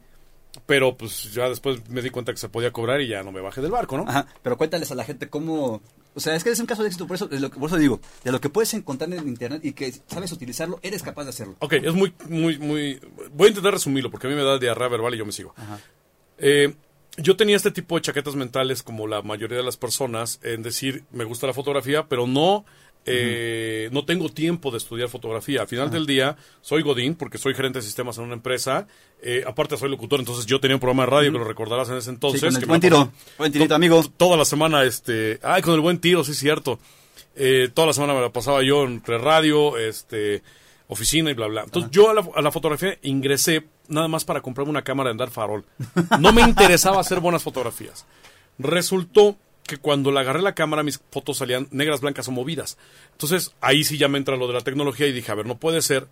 pero 0.65 0.97
pues 0.97 1.33
ya 1.35 1.49
después 1.49 1.88
me 1.88 2.03
di 2.03 2.11
cuenta 2.11 2.33
que 2.33 2.38
se 2.38 2.49
podía 2.49 2.73
cobrar 2.73 3.00
y 3.00 3.09
ya 3.09 3.23
no 3.23 3.33
me 3.33 3.41
bajé 3.41 3.61
del 3.61 3.71
barco, 3.71 3.97
¿no? 3.97 4.09
Ajá, 4.09 4.26
pero 4.43 4.57
cuéntales 4.57 4.91
a 4.91 4.95
la 4.95 5.05
gente 5.05 5.29
cómo... 5.29 5.83
O 6.15 6.21
sea, 6.21 6.35
es 6.35 6.45
que 6.45 6.50
es 6.50 6.61
un 6.61 6.67
caso 6.67 6.83
de 6.83 6.88
éxito, 6.88 7.07
por 7.07 7.17
eso, 7.17 7.29
por 7.29 7.69
eso 7.69 7.76
digo, 7.76 8.00
de 8.25 8.33
lo 8.33 8.41
que 8.41 8.49
puedes 8.49 8.73
encontrar 8.73 9.12
en 9.12 9.29
internet 9.29 9.62
y 9.62 9.73
que 9.73 9.93
sabes 10.07 10.33
utilizarlo, 10.33 10.81
eres 10.83 11.03
capaz 11.03 11.25
de 11.25 11.31
hacerlo. 11.31 11.57
Ok, 11.59 11.75
es 11.75 11.93
muy, 11.93 12.15
muy, 12.29 12.59
muy... 12.59 12.99
Voy 13.33 13.47
a 13.47 13.49
intentar 13.49 13.75
resumirlo 13.75 14.11
porque 14.11 14.26
a 14.26 14.31
mí 14.31 14.37
me 14.37 14.43
da 14.43 14.59
diarrea 14.59 14.88
verbal 14.88 15.15
y 15.15 15.19
yo 15.19 15.26
me 15.26 15.33
sigo. 15.33 15.53
Ajá. 15.57 15.79
Eh, 16.38 16.75
yo 17.19 17.37
tenía 17.37 17.57
este 17.57 17.71
tipo 17.71 17.97
de 17.97 18.03
chaquetas 18.03 18.35
mentales 18.35 18.83
como 18.83 19.07
la 19.07 19.23
mayoría 19.23 19.59
de 19.59 19.65
las 19.65 19.76
personas 19.76 20.41
en 20.43 20.62
decir, 20.62 21.05
me 21.12 21.25
gusta 21.25 21.47
la 21.47 21.55
fotografía, 21.55 22.07
pero 22.09 22.26
no 22.26 22.65
eh, 23.07 23.89
no 23.93 24.05
tengo 24.05 24.29
tiempo 24.29 24.71
de 24.71 24.79
estudiar 24.79 25.09
fotografía. 25.09 25.63
Al 25.63 25.69
final 25.69 25.91
del 25.91 26.07
día, 26.07 26.37
soy 26.61 26.83
Godín, 26.83 27.15
porque 27.15 27.39
soy 27.39 27.55
gerente 27.55 27.79
de 27.79 27.85
sistemas 27.85 28.19
en 28.19 28.25
una 28.25 28.35
empresa. 28.35 28.89
Eh, 29.23 29.45
aparte, 29.47 29.77
soy 29.77 29.89
locutor, 29.89 30.19
entonces 30.19 30.45
yo 30.45 30.61
tenía 30.61 30.77
un 30.77 30.81
programa 30.81 31.05
de 31.05 31.11
radio 31.11 31.33
que 31.33 31.39
lo 31.39 31.45
recordarás 31.45 31.89
en 31.89 31.97
ese 31.97 32.11
entonces. 32.11 32.67
buen 32.67 32.81
tiro, 32.81 33.13
buen 33.39 33.53
tirito, 33.53 33.75
amigo. 33.75 34.03
Toda 34.17 34.37
la 34.37 34.45
semana, 34.45 34.83
este. 34.85 35.39
Ay, 35.43 35.63
con 35.63 35.75
el 35.75 35.81
buen 35.81 35.99
tiro, 35.99 36.25
sí, 36.25 36.33
es 36.33 36.39
cierto. 36.39 36.81
Eh, 37.37 37.71
toda 37.73 37.87
la 37.87 37.93
semana 37.93 38.15
me 38.15 38.21
la 38.21 38.31
pasaba 38.31 38.63
yo 38.63 38.85
entre 38.85 39.19
radio, 39.19 39.79
este 39.79 40.43
oficina 40.89 41.31
y 41.31 41.35
bla, 41.35 41.47
bla. 41.47 41.63
Entonces 41.65 41.91
yo 41.91 42.11
a 42.11 42.15
la, 42.15 42.25
a 42.35 42.43
la, 42.43 42.53
fotografía 42.53 42.97
ingresé 43.03 43.67
nada 43.89 44.09
más 44.09 44.25
para 44.25 44.41
comprarme 44.41 44.71
una 44.71 44.83
cámara 44.83 45.09
de 45.09 45.13
andar 45.13 45.31
farol. 45.31 45.65
No 46.21 46.33
me 46.33 46.43
interesaba 46.43 47.01
hacer 47.01 47.21
buenas 47.21 47.43
fotografías. 47.43 48.07
Resultó 48.59 49.37
que 49.67 49.79
cuando 49.79 50.11
le 50.11 50.21
agarré 50.21 50.43
la 50.43 50.55
cámara 50.55 50.83
mis 50.83 51.01
fotos 51.11 51.39
salían 51.39 51.69
negras, 51.71 52.01
blancas 52.01 52.29
o 52.29 52.33
movidas. 52.33 52.79
Entonces 53.13 53.55
ahí 53.61 53.85
sí 53.85 53.99
ya 53.99 54.09
me 54.09 54.19
entra 54.19 54.37
lo 54.37 54.47
de 54.47 54.55
la 54.55 54.61
tecnología 54.61 55.07
y 55.07 55.13
dije, 55.13 55.33
a 55.33 55.35
ver, 55.35 55.47
no 55.47 55.59
puede 55.59 55.83
ser. 55.83 56.09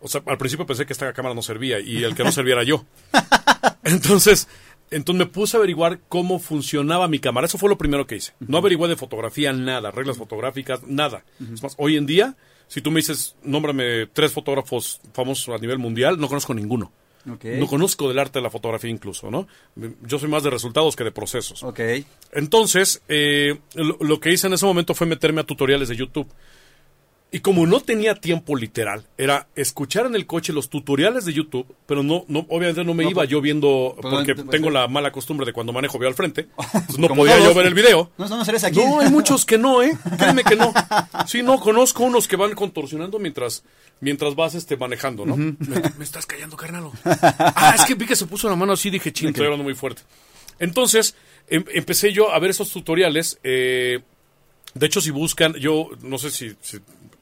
O 0.00 0.08
sea, 0.08 0.22
al 0.26 0.38
principio 0.38 0.66
pensé 0.66 0.86
que 0.86 0.92
esta 0.92 1.12
cámara 1.12 1.34
no 1.34 1.42
servía 1.42 1.80
y 1.80 2.04
el 2.04 2.14
que 2.14 2.24
no 2.24 2.32
servía 2.32 2.54
era 2.54 2.64
yo. 2.64 2.84
Entonces, 3.84 4.48
entonces 4.90 5.18
me 5.18 5.32
puse 5.32 5.56
a 5.56 5.58
averiguar 5.58 6.00
cómo 6.08 6.38
funcionaba 6.38 7.08
mi 7.08 7.18
cámara. 7.18 7.46
Eso 7.46 7.58
fue 7.58 7.68
lo 7.68 7.78
primero 7.78 8.06
que 8.06 8.16
hice. 8.16 8.32
No 8.40 8.58
averigué 8.58 8.88
de 8.88 8.96
fotografía 8.96 9.52
nada, 9.52 9.90
reglas 9.90 10.16
fotográficas, 10.16 10.82
nada. 10.86 11.24
Es 11.52 11.62
más, 11.62 11.74
hoy 11.78 11.96
en 11.96 12.06
día, 12.06 12.36
si 12.68 12.80
tú 12.80 12.90
me 12.90 12.98
dices, 12.98 13.36
nómbrame 13.42 14.06
tres 14.06 14.32
fotógrafos 14.32 15.00
famosos 15.12 15.54
a 15.54 15.58
nivel 15.58 15.78
mundial, 15.78 16.18
no 16.20 16.28
conozco 16.28 16.54
ninguno. 16.54 16.92
No 17.26 17.66
conozco 17.66 18.08
del 18.08 18.18
arte 18.18 18.38
de 18.38 18.42
la 18.42 18.50
fotografía 18.50 18.88
incluso, 18.88 19.30
¿no? 19.30 19.48
Yo 20.02 20.18
soy 20.18 20.28
más 20.28 20.44
de 20.44 20.50
resultados 20.50 20.94
que 20.94 21.04
de 21.04 21.10
procesos. 21.10 21.64
Entonces, 22.32 23.02
eh, 23.08 23.58
lo, 23.74 24.20
que 24.20 24.32
hice 24.32 24.46
en 24.46 24.52
ese 24.52 24.64
momento 24.64 24.94
fue 24.94 25.06
meterme 25.06 25.40
a 25.40 25.44
tutoriales 25.44 25.88
de 25.88 25.96
YouTube. 25.96 26.28
Y 27.32 27.40
como 27.40 27.66
no 27.66 27.80
tenía 27.80 28.14
tiempo 28.14 28.54
literal, 28.54 29.04
era 29.18 29.48
escuchar 29.56 30.06
en 30.06 30.14
el 30.14 30.26
coche 30.26 30.52
los 30.52 30.70
tutoriales 30.70 31.24
de 31.24 31.32
YouTube, 31.32 31.66
pero 31.84 32.04
no, 32.04 32.24
no 32.28 32.46
obviamente 32.48 32.84
no 32.84 32.94
me 32.94 33.02
iba 33.02 33.14
pues, 33.14 33.28
yo 33.28 33.40
viendo, 33.40 33.96
pues, 34.00 34.14
porque 34.14 34.34
pues, 34.36 34.48
tengo 34.48 34.70
la 34.70 34.86
mala 34.86 35.10
costumbre 35.10 35.44
de 35.44 35.52
cuando 35.52 35.72
manejo 35.72 35.98
veo 35.98 36.08
al 36.08 36.14
frente, 36.14 36.48
no 36.98 37.08
podía 37.08 37.38
yo 37.40 37.52
ver 37.52 37.66
el 37.66 37.74
video. 37.74 38.12
No, 38.16 38.28
no, 38.28 38.40
aquí. 38.40 38.78
no, 38.78 39.00
hay 39.00 39.10
muchos 39.10 39.44
que 39.44 39.58
no, 39.58 39.82
¿eh? 39.82 39.98
Créeme 40.18 40.44
que 40.44 40.54
no. 40.54 40.72
Sí, 41.26 41.42
no, 41.42 41.58
conozco 41.58 42.04
unos 42.04 42.28
que 42.28 42.36
van 42.36 42.54
contorsionando 42.54 43.18
mientras, 43.18 43.64
mientras 44.00 44.36
vas 44.36 44.54
este, 44.54 44.76
manejando, 44.76 45.26
¿no? 45.26 45.36
me, 45.36 46.04
estás 46.04 46.26
callando, 46.26 46.56
carnal. 46.56 46.90
Ah, 47.04 47.74
es 47.76 47.84
que 47.86 47.94
vi 47.94 48.06
que 48.06 48.16
se 48.16 48.26
puso 48.26 48.48
la 48.48 48.54
mano 48.54 48.74
así, 48.74 48.88
dije, 48.88 49.12
ching, 49.12 49.30
estoy 49.30 49.46
hablando 49.46 49.64
muy 49.64 49.74
fuerte. 49.74 50.02
Entonces, 50.60 51.16
em, 51.48 51.64
empecé 51.74 52.12
yo 52.12 52.32
a 52.32 52.38
ver 52.38 52.50
esos 52.50 52.70
tutoriales, 52.70 53.40
eh, 53.42 53.98
de 54.74 54.86
hecho, 54.86 55.00
si 55.00 55.10
buscan, 55.10 55.54
yo 55.54 55.90
no 56.02 56.18
sé 56.18 56.30
si 56.30 56.54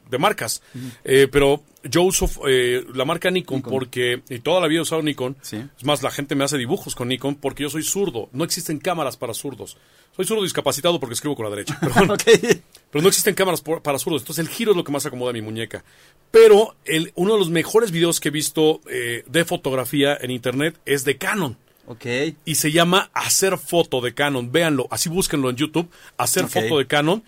de 0.09 0.17
marcas. 0.17 0.61
Eh, 1.03 1.27
pero 1.31 1.63
yo 1.83 2.01
uso 2.03 2.29
eh, 2.47 2.85
la 2.93 3.05
marca 3.05 3.29
Nikon, 3.29 3.61
porque, 3.61 4.21
y 4.29 4.39
toda 4.39 4.59
la 4.59 4.67
vida 4.67 4.79
he 4.79 4.81
usado 4.81 5.01
Nikon. 5.01 5.37
Es 5.41 5.83
más, 5.83 6.01
la 6.03 6.11
gente 6.11 6.35
me 6.35 6.43
hace 6.43 6.57
dibujos 6.57 6.95
con 6.95 7.07
Nikon 7.07 7.35
porque 7.35 7.63
yo 7.63 7.69
soy 7.69 7.83
zurdo. 7.83 8.29
No 8.33 8.43
existen 8.43 8.79
cámaras 8.79 9.17
para 9.17 9.33
zurdos. 9.33 9.77
Soy 10.15 10.25
zurdo 10.25 10.43
discapacitado 10.43 10.99
porque 10.99 11.13
escribo 11.13 11.35
con 11.35 11.45
la 11.45 11.51
derecha. 11.51 11.77
Pero, 11.79 12.15
pero 12.91 13.01
no 13.01 13.07
existen 13.07 13.35
cámaras 13.35 13.61
para 13.61 13.99
zurdos. 13.99 14.21
Entonces 14.21 14.45
el 14.45 14.49
giro 14.49 14.71
es 14.71 14.77
lo 14.77 14.83
que 14.83 14.91
más 14.91 15.05
acomoda 15.05 15.31
a 15.31 15.33
mi 15.33 15.41
muñeca. 15.41 15.83
Pero 16.31 16.75
el, 16.85 17.11
uno 17.15 17.33
de 17.33 17.39
los 17.39 17.49
mejores 17.49 17.91
videos 17.91 18.19
que 18.19 18.29
he 18.29 18.31
visto 18.31 18.81
eh, 18.89 19.23
de 19.27 19.45
fotografía 19.45 20.17
en 20.19 20.31
internet 20.31 20.79
es 20.85 21.05
de 21.05 21.17
Canon. 21.17 21.57
Okay. 21.87 22.35
Y 22.45 22.55
se 22.55 22.71
llama 22.71 23.11
Hacer 23.13 23.59
Foto 23.59 24.01
de 24.01 24.15
Canon. 24.15 24.51
Véanlo, 24.51 24.87
así 24.89 25.07
búsquenlo 25.07 25.51
en 25.51 25.55
YouTube. 25.55 25.89
Hacer 26.17 26.47
Foto 26.47 26.79
de 26.79 26.87
Canon 26.87 27.23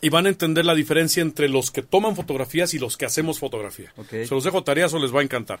y 0.00 0.08
van 0.08 0.26
a 0.26 0.30
entender 0.30 0.64
la 0.64 0.74
diferencia 0.74 1.22
entre 1.22 1.48
los 1.48 1.70
que 1.70 1.82
toman 1.82 2.16
fotografías 2.16 2.74
y 2.74 2.78
los 2.78 2.96
que 2.96 3.06
hacemos 3.06 3.38
fotografía. 3.38 3.92
Se 4.08 4.34
los 4.34 4.44
dejo 4.44 4.62
tareas 4.64 4.92
o 4.94 4.98
les 4.98 5.14
va 5.14 5.20
a 5.20 5.24
encantar. 5.24 5.60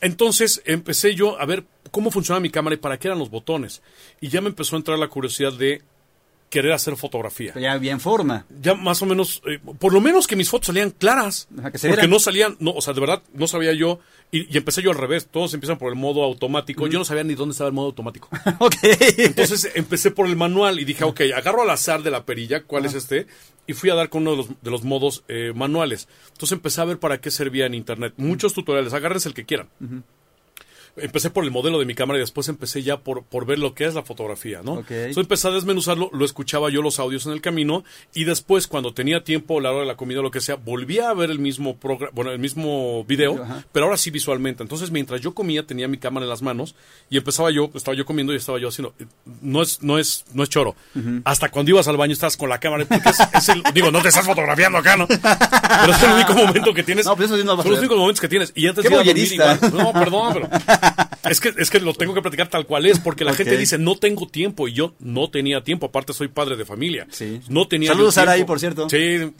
Entonces 0.00 0.62
empecé 0.64 1.14
yo 1.14 1.40
a 1.40 1.46
ver 1.46 1.64
cómo 1.90 2.10
funcionaba 2.10 2.40
mi 2.40 2.50
cámara 2.50 2.74
y 2.74 2.78
para 2.78 2.98
qué 2.98 3.08
eran 3.08 3.18
los 3.18 3.30
botones. 3.30 3.82
Y 4.20 4.28
ya 4.28 4.40
me 4.40 4.48
empezó 4.48 4.76
a 4.76 4.78
entrar 4.78 4.98
la 4.98 5.08
curiosidad 5.08 5.52
de 5.52 5.82
querer 6.54 6.72
hacer 6.72 6.96
fotografía. 6.96 7.52
ya 7.58 7.76
bien 7.78 7.98
forma. 7.98 8.46
Ya 8.62 8.74
más 8.74 9.02
o 9.02 9.06
menos, 9.06 9.42
eh, 9.44 9.58
por 9.80 9.92
lo 9.92 10.00
menos 10.00 10.28
que 10.28 10.36
mis 10.36 10.48
fotos 10.48 10.68
salían 10.68 10.90
claras. 10.90 11.48
porque 11.50 12.06
no 12.06 12.20
salían, 12.20 12.56
no, 12.60 12.70
o 12.70 12.80
sea, 12.80 12.94
de 12.94 13.00
verdad, 13.00 13.24
no 13.32 13.48
sabía 13.48 13.72
yo. 13.72 13.98
Y, 14.30 14.56
empecé 14.56 14.80
yo 14.80 14.92
al 14.92 14.96
revés, 14.96 15.26
todos 15.26 15.52
empiezan 15.52 15.78
por 15.78 15.92
el 15.92 15.98
modo 15.98 16.22
automático. 16.22 16.86
Yo 16.86 17.00
no 17.00 17.04
sabía 17.04 17.24
ni 17.24 17.34
dónde 17.34 17.54
estaba 17.54 17.66
el 17.66 17.74
modo 17.74 17.86
automático. 17.86 18.28
ok. 18.60 18.76
Entonces 19.18 19.68
empecé 19.74 20.12
por 20.12 20.28
el 20.28 20.36
manual 20.36 20.78
y 20.78 20.84
dije, 20.84 21.02
ok, 21.02 21.22
agarro 21.34 21.62
al 21.62 21.70
azar 21.70 22.04
de 22.04 22.12
la 22.12 22.24
perilla, 22.24 22.62
¿cuál 22.62 22.84
es 22.84 22.94
este? 22.94 23.26
Y 23.66 23.72
fui 23.72 23.90
a 23.90 23.96
dar 23.96 24.10
con 24.10 24.22
uno 24.22 24.30
de 24.30 24.36
los, 24.36 24.48
de 24.62 24.70
los 24.70 24.84
modos 24.84 25.24
eh, 25.26 25.52
manuales. 25.56 26.06
Entonces 26.28 26.52
empecé 26.52 26.80
a 26.82 26.84
ver 26.84 27.00
para 27.00 27.20
qué 27.20 27.32
servía 27.32 27.66
en 27.66 27.74
internet. 27.74 28.14
Muchos 28.16 28.54
tutoriales, 28.54 28.92
agárrense 28.92 29.28
el 29.28 29.34
que 29.34 29.44
quieran 29.44 29.68
empecé 30.96 31.30
por 31.30 31.44
el 31.44 31.50
modelo 31.50 31.78
de 31.78 31.84
mi 31.84 31.94
cámara 31.94 32.18
y 32.18 32.20
después 32.20 32.48
empecé 32.48 32.82
ya 32.82 32.98
por, 32.98 33.24
por 33.24 33.46
ver 33.46 33.58
lo 33.58 33.74
que 33.74 33.84
es 33.84 33.94
la 33.94 34.02
fotografía, 34.02 34.62
¿no? 34.62 34.78
Entonces 34.78 35.16
empecé 35.16 35.48
a 35.48 35.50
desmenuzarlo, 35.50 36.10
lo 36.12 36.24
escuchaba 36.24 36.70
yo 36.70 36.82
los 36.82 36.98
audios 36.98 37.26
en 37.26 37.32
el 37.32 37.40
camino 37.40 37.84
y 38.14 38.24
después 38.24 38.66
cuando 38.66 38.94
tenía 38.94 39.24
tiempo 39.24 39.60
la 39.60 39.70
hora 39.70 39.80
de 39.80 39.86
la 39.86 39.96
comida 39.96 40.20
o 40.20 40.22
lo 40.22 40.30
que 40.30 40.40
sea, 40.40 40.56
volvía 40.56 41.10
a 41.10 41.14
ver 41.14 41.30
el 41.30 41.38
mismo 41.38 41.76
bueno, 42.12 42.30
el 42.30 42.38
mismo 42.38 43.04
video, 43.04 43.44
pero 43.72 43.86
ahora 43.86 43.96
sí 43.96 44.10
visualmente. 44.10 44.62
Entonces 44.62 44.90
mientras 44.90 45.20
yo 45.20 45.34
comía 45.34 45.66
tenía 45.66 45.88
mi 45.88 45.98
cámara 45.98 46.24
en 46.24 46.30
las 46.30 46.42
manos 46.42 46.74
y 47.10 47.16
empezaba 47.16 47.50
yo, 47.50 47.70
estaba 47.74 47.96
yo 47.96 48.04
comiendo 48.04 48.32
y 48.32 48.36
estaba 48.36 48.58
yo 48.58 48.68
haciendo 48.68 48.94
no 49.40 49.62
es 49.62 49.82
no 49.82 49.98
es 49.98 50.24
no 50.32 50.42
es 50.42 50.48
choro. 50.48 50.76
Hasta 51.24 51.50
cuando 51.50 51.70
ibas 51.70 51.88
al 51.88 51.96
baño 51.96 52.12
estás 52.12 52.36
con 52.36 52.48
la 52.48 52.58
cámara 52.58 52.84
porque 52.84 53.08
es, 53.08 53.48
el, 53.48 53.62
digo, 53.72 53.90
no 53.90 54.00
te 54.00 54.08
estás 54.08 54.26
fotografiando 54.26 54.78
acá, 54.78 54.96
¿no? 54.96 55.06
Pero 55.06 55.92
es 55.92 56.02
el 56.02 56.12
único 56.12 56.34
momento 56.34 56.74
que 56.74 56.82
tienes. 56.82 57.06
No, 57.06 57.16
pero 57.16 57.34
eso 57.34 57.44
no 57.44 57.62
Son 57.62 57.70
los 57.70 57.78
únicos 57.78 57.98
momentos 57.98 58.20
que 58.20 58.28
tienes 58.28 58.52
y 58.54 58.66
antes 58.66 58.84
de 58.84 58.90
no, 59.72 59.92
perdón, 59.92 60.34
pero 60.34 60.48
es 61.28 61.40
que, 61.40 61.54
es 61.56 61.70
que 61.70 61.80
lo 61.80 61.94
tengo 61.94 62.14
que 62.14 62.22
platicar 62.22 62.48
tal 62.48 62.66
cual 62.66 62.86
es, 62.86 62.98
porque 63.00 63.24
la 63.24 63.34
gente 63.34 63.56
dice, 63.56 63.78
no 63.78 63.96
tengo 63.96 64.26
tiempo, 64.28 64.68
y 64.68 64.72
yo 64.72 64.94
no 64.98 65.30
tenía 65.30 65.62
tiempo, 65.62 65.86
aparte 65.86 66.12
soy 66.12 66.28
padre 66.28 66.56
de 66.56 66.64
familia. 66.64 67.06
Sí. 67.10 67.40
No 67.48 67.66
tenía 67.68 67.90
Saludos 67.90 68.18
a 68.18 68.30
ahí, 68.30 68.44
por 68.44 68.60
cierto. 68.60 68.88
Sí, 68.88 69.32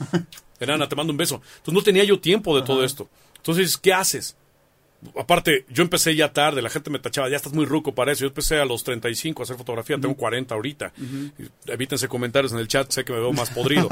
Enana, 0.60 0.88
te 0.88 0.96
mando 0.96 1.12
un 1.12 1.16
beso. 1.16 1.36
Entonces 1.56 1.74
no 1.74 1.82
tenía 1.82 2.04
yo 2.04 2.20
tiempo 2.20 2.56
de 2.56 2.62
todo 2.62 2.84
esto. 2.84 3.08
Entonces, 3.36 3.76
¿qué 3.76 3.92
haces? 3.92 4.36
Aparte, 5.18 5.64
yo 5.68 5.82
empecé 5.82 6.14
ya 6.14 6.32
tarde, 6.32 6.62
la 6.62 6.70
gente 6.70 6.90
me 6.90 6.98
tachaba, 6.98 7.28
ya 7.28 7.36
estás 7.36 7.52
muy 7.52 7.66
ruco 7.66 7.94
para 7.94 8.12
eso. 8.12 8.22
Yo 8.22 8.28
empecé 8.28 8.58
a 8.58 8.64
los 8.64 8.84
35 8.84 9.42
a 9.42 9.44
hacer 9.44 9.56
fotografía, 9.56 9.98
tengo 9.98 10.14
40 10.16 10.54
ahorita. 10.54 10.92
Evítense 11.66 12.08
comentarios 12.08 12.52
en 12.52 12.58
el 12.58 12.68
chat, 12.68 12.90
sé 12.90 13.04
que 13.04 13.12
me 13.12 13.20
veo 13.20 13.32
más 13.32 13.50
podrido. 13.50 13.88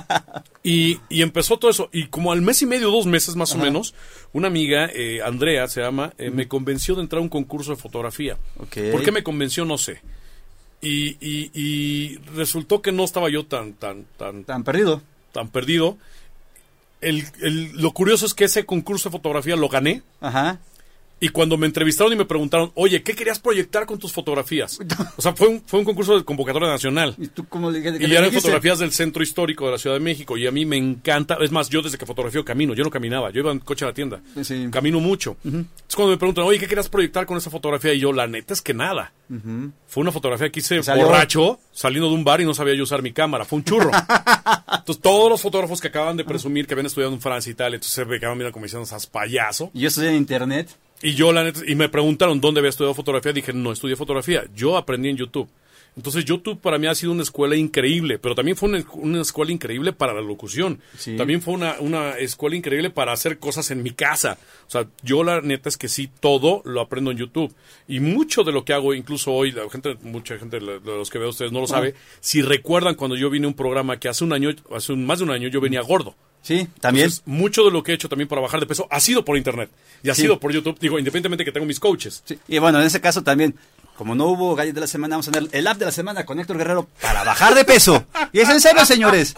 y, 0.62 0.98
y, 1.08 1.22
empezó 1.22 1.58
todo 1.58 1.70
eso. 1.70 1.88
Y 1.92 2.06
como 2.06 2.32
al 2.32 2.42
mes 2.42 2.62
y 2.62 2.66
medio, 2.66 2.90
dos 2.90 3.06
meses 3.06 3.36
más 3.36 3.54
o 3.54 3.58
menos, 3.58 3.94
una 4.32 4.48
amiga, 4.48 4.90
eh, 4.92 5.20
Andrea 5.22 5.68
se 5.68 5.80
llama, 5.80 6.12
eh, 6.18 6.30
me 6.30 6.48
convenció 6.48 6.94
de 6.94 7.02
entrar 7.02 7.20
a 7.20 7.22
un 7.22 7.28
concurso 7.28 7.70
de 7.70 7.76
fotografía. 7.76 8.36
¿Por 8.56 9.02
qué 9.02 9.12
me 9.12 9.22
convenció? 9.22 9.64
No 9.64 9.78
sé. 9.78 10.00
Y, 10.80 11.16
y, 11.20 11.50
y, 11.54 12.18
resultó 12.34 12.82
que 12.82 12.90
no 12.90 13.04
estaba 13.04 13.30
yo 13.30 13.46
tan, 13.46 13.74
tan, 13.74 14.04
tan... 14.16 14.44
Tan 14.44 14.64
perdido. 14.64 15.00
Tan 15.30 15.48
perdido 15.48 15.96
el, 17.02 17.72
lo 17.74 17.92
curioso 17.92 18.26
es 18.26 18.34
que 18.34 18.44
ese 18.44 18.64
concurso 18.64 19.08
de 19.08 19.12
fotografía 19.12 19.56
lo 19.56 19.68
gané. 19.68 20.02
Ajá. 20.20 20.58
Y 21.22 21.28
cuando 21.28 21.56
me 21.56 21.66
entrevistaron 21.66 22.12
y 22.12 22.16
me 22.16 22.24
preguntaron, 22.24 22.72
oye, 22.74 23.00
¿qué 23.04 23.14
querías 23.14 23.38
proyectar 23.38 23.86
con 23.86 23.96
tus 23.96 24.12
fotografías? 24.12 24.80
O 25.16 25.22
sea, 25.22 25.32
fue 25.32 25.46
un, 25.46 25.62
fue 25.64 25.78
un 25.78 25.84
concurso 25.84 26.18
de 26.18 26.24
convocatoria 26.24 26.68
nacional. 26.68 27.14
¿Y 27.16 27.28
tú 27.28 27.46
cómo 27.46 27.70
le, 27.70 27.78
Y 27.78 28.12
eran 28.12 28.32
fotografías 28.32 28.80
del 28.80 28.90
centro 28.90 29.22
histórico 29.22 29.66
de 29.66 29.70
la 29.70 29.78
Ciudad 29.78 29.94
de 29.94 30.00
México. 30.00 30.36
Y 30.36 30.48
a 30.48 30.50
mí 30.50 30.66
me 30.66 30.76
encanta. 30.76 31.36
Es 31.40 31.52
más, 31.52 31.68
yo 31.68 31.80
desde 31.80 31.96
que 31.96 32.06
fotografío 32.06 32.44
camino. 32.44 32.74
Yo 32.74 32.82
no 32.82 32.90
caminaba. 32.90 33.30
Yo 33.30 33.38
iba 33.38 33.52
en 33.52 33.60
coche 33.60 33.84
a 33.84 33.88
la 33.88 33.94
tienda. 33.94 34.20
Camino 34.72 34.98
mucho. 34.98 35.36
Es 35.88 35.94
cuando 35.94 36.10
me 36.10 36.18
preguntan, 36.18 36.44
oye, 36.44 36.58
¿qué 36.58 36.66
querías 36.66 36.88
proyectar 36.88 37.24
con 37.24 37.36
esa 37.36 37.50
fotografía? 37.50 37.94
Y 37.94 38.00
yo, 38.00 38.12
la 38.12 38.26
neta 38.26 38.52
es 38.52 38.60
que 38.60 38.74
nada. 38.74 39.12
Fue 39.86 40.00
una 40.00 40.10
fotografía 40.10 40.50
que 40.50 40.58
hice 40.58 40.80
borracho, 40.80 41.60
saliendo 41.70 42.08
de 42.08 42.16
un 42.16 42.24
bar 42.24 42.40
y 42.40 42.44
no 42.44 42.52
sabía 42.52 42.74
yo 42.74 42.82
usar 42.82 43.00
mi 43.00 43.12
cámara. 43.12 43.44
Fue 43.44 43.60
un 43.60 43.64
churro. 43.64 43.92
entonces, 44.72 45.00
todos 45.00 45.30
los 45.30 45.40
fotógrafos 45.40 45.80
que 45.80 45.86
acaban 45.86 46.16
de 46.16 46.24
presumir 46.24 46.66
que 46.66 46.74
habían 46.74 46.86
estudiado 46.86 47.14
en 47.14 47.20
Francia 47.20 47.48
y 47.48 47.54
tal, 47.54 47.74
entonces 47.74 47.94
se 47.94 48.04
me 48.06 48.18
quedaban 48.18 48.38
mirando 48.38 48.54
como 48.54 48.64
diciendo, 48.64 48.84
esas 48.84 49.06
payaso. 49.06 49.70
Y 49.72 49.82
yo 49.82 49.88
estoy 49.88 50.08
en 50.08 50.16
internet. 50.16 50.76
Y 51.02 51.14
yo, 51.14 51.32
la 51.32 51.44
neta, 51.44 51.60
y 51.66 51.74
me 51.74 51.88
preguntaron 51.88 52.40
dónde 52.40 52.60
había 52.60 52.70
estudiado 52.70 52.94
fotografía. 52.94 53.32
Dije, 53.32 53.52
no 53.52 53.72
estudié 53.72 53.96
fotografía. 53.96 54.44
Yo 54.54 54.76
aprendí 54.76 55.08
en 55.08 55.16
YouTube. 55.16 55.48
Entonces 55.96 56.24
YouTube 56.24 56.58
para 56.58 56.78
mí 56.78 56.86
ha 56.86 56.94
sido 56.94 57.12
una 57.12 57.22
escuela 57.22 57.54
increíble, 57.54 58.18
pero 58.18 58.34
también 58.34 58.56
fue 58.56 58.68
una, 58.92 59.20
escuela 59.20 59.52
increíble 59.52 59.92
para 59.92 60.14
la 60.14 60.22
locución. 60.22 60.80
También 61.18 61.42
fue 61.42 61.54
una, 61.54 61.76
una, 61.80 62.12
escuela 62.18 62.56
increíble 62.56 62.88
para 62.90 63.12
hacer 63.12 63.38
cosas 63.38 63.70
en 63.70 63.82
mi 63.82 63.90
casa. 63.90 64.38
O 64.66 64.70
sea, 64.70 64.86
yo 65.02 65.22
la 65.22 65.42
neta 65.42 65.68
es 65.68 65.76
que 65.76 65.88
sí, 65.88 66.08
todo 66.20 66.62
lo 66.64 66.80
aprendo 66.80 67.10
en 67.10 67.18
YouTube. 67.18 67.54
Y 67.88 68.00
mucho 68.00 68.42
de 68.42 68.52
lo 68.52 68.64
que 68.64 68.72
hago, 68.72 68.94
incluso 68.94 69.32
hoy, 69.32 69.52
la 69.52 69.68
gente, 69.68 69.96
mucha 70.02 70.38
gente 70.38 70.60
de 70.60 70.80
los 70.80 71.10
que 71.10 71.18
veo 71.18 71.28
ustedes 71.28 71.52
no 71.52 71.60
lo 71.60 71.66
sabe, 71.66 71.94
si 72.20 72.40
recuerdan 72.40 72.94
cuando 72.94 73.16
yo 73.16 73.28
vine 73.28 73.44
a 73.44 73.48
un 73.48 73.54
programa 73.54 73.98
que 73.98 74.08
hace 74.08 74.24
un 74.24 74.32
año, 74.32 74.50
hace 74.74 74.94
más 74.94 75.18
de 75.18 75.24
un 75.24 75.30
año 75.30 75.48
yo 75.48 75.60
venía 75.60 75.82
gordo. 75.82 76.14
Sí, 76.42 76.66
también. 76.80 77.08
mucho 77.24 77.64
de 77.64 77.70
lo 77.70 77.84
que 77.84 77.92
he 77.92 77.94
hecho 77.94 78.08
también 78.08 78.28
para 78.28 78.42
bajar 78.42 78.58
de 78.58 78.66
peso 78.66 78.88
ha 78.90 78.98
sido 78.98 79.24
por 79.24 79.36
internet 79.36 79.70
y 80.02 80.10
ha 80.10 80.14
sido 80.14 80.40
por 80.40 80.52
YouTube. 80.52 80.76
Digo, 80.80 80.98
independientemente 80.98 81.44
que 81.44 81.52
tengo 81.52 81.66
mis 81.66 81.78
coaches. 81.78 82.24
Y 82.48 82.58
bueno, 82.58 82.80
en 82.80 82.86
ese 82.86 83.00
caso 83.00 83.22
también, 83.22 83.54
como 83.96 84.14
no 84.14 84.26
hubo 84.26 84.54
gallo 84.54 84.72
de 84.72 84.80
la 84.80 84.86
semana, 84.86 85.16
vamos 85.16 85.28
a 85.28 85.32
tener 85.32 85.48
el 85.52 85.66
app 85.66 85.78
de 85.78 85.84
la 85.84 85.92
semana 85.92 86.24
con 86.24 86.40
Héctor 86.40 86.56
Guerrero 86.58 86.88
para 87.00 87.24
bajar 87.24 87.54
de 87.54 87.64
peso. 87.64 88.04
Y 88.32 88.40
es 88.40 88.48
en 88.48 88.60
serio, 88.60 88.84
señores. 88.86 89.34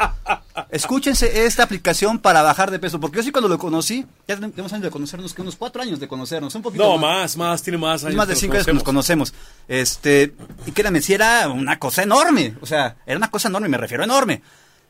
Escúchense 0.71 1.45
esta 1.45 1.65
aplicación 1.65 2.19
para 2.19 2.43
bajar 2.43 2.71
de 2.71 2.79
peso, 2.79 3.01
porque 3.01 3.17
yo 3.17 3.23
sí 3.23 3.33
cuando 3.33 3.49
lo 3.49 3.59
conocí, 3.59 4.07
ya 4.29 4.37
tenemos 4.37 4.73
años 4.73 4.85
de 4.85 4.91
conocernos, 4.91 5.35
que 5.35 5.43
unos 5.43 5.57
cuatro 5.57 5.83
años 5.83 5.99
de 5.99 6.07
conocernos, 6.07 6.55
un 6.55 6.63
poquito 6.63 6.85
No, 6.85 6.99
más, 6.99 7.37
más, 7.37 7.63
tiene 7.63 7.79
más 7.79 8.05
años. 8.05 8.17
Más 8.17 8.29
de 8.29 8.37
cinco 8.37 8.55
años 8.55 8.67
que 8.67 8.73
nos 8.73 8.85
conocemos. 8.85 9.35
Este, 9.67 10.35
y 10.67 10.73
créanme, 10.73 11.03
si 11.03 11.15
era 11.15 11.49
una 11.49 11.79
cosa 11.79 12.03
enorme, 12.03 12.55
o 12.61 12.67
sea, 12.67 12.97
era 13.07 13.17
una 13.17 13.31
cosa 13.31 13.49
enorme, 13.49 13.69
me 13.69 13.79
refiero 13.79 14.03
a 14.03 14.07
enorme. 14.07 14.43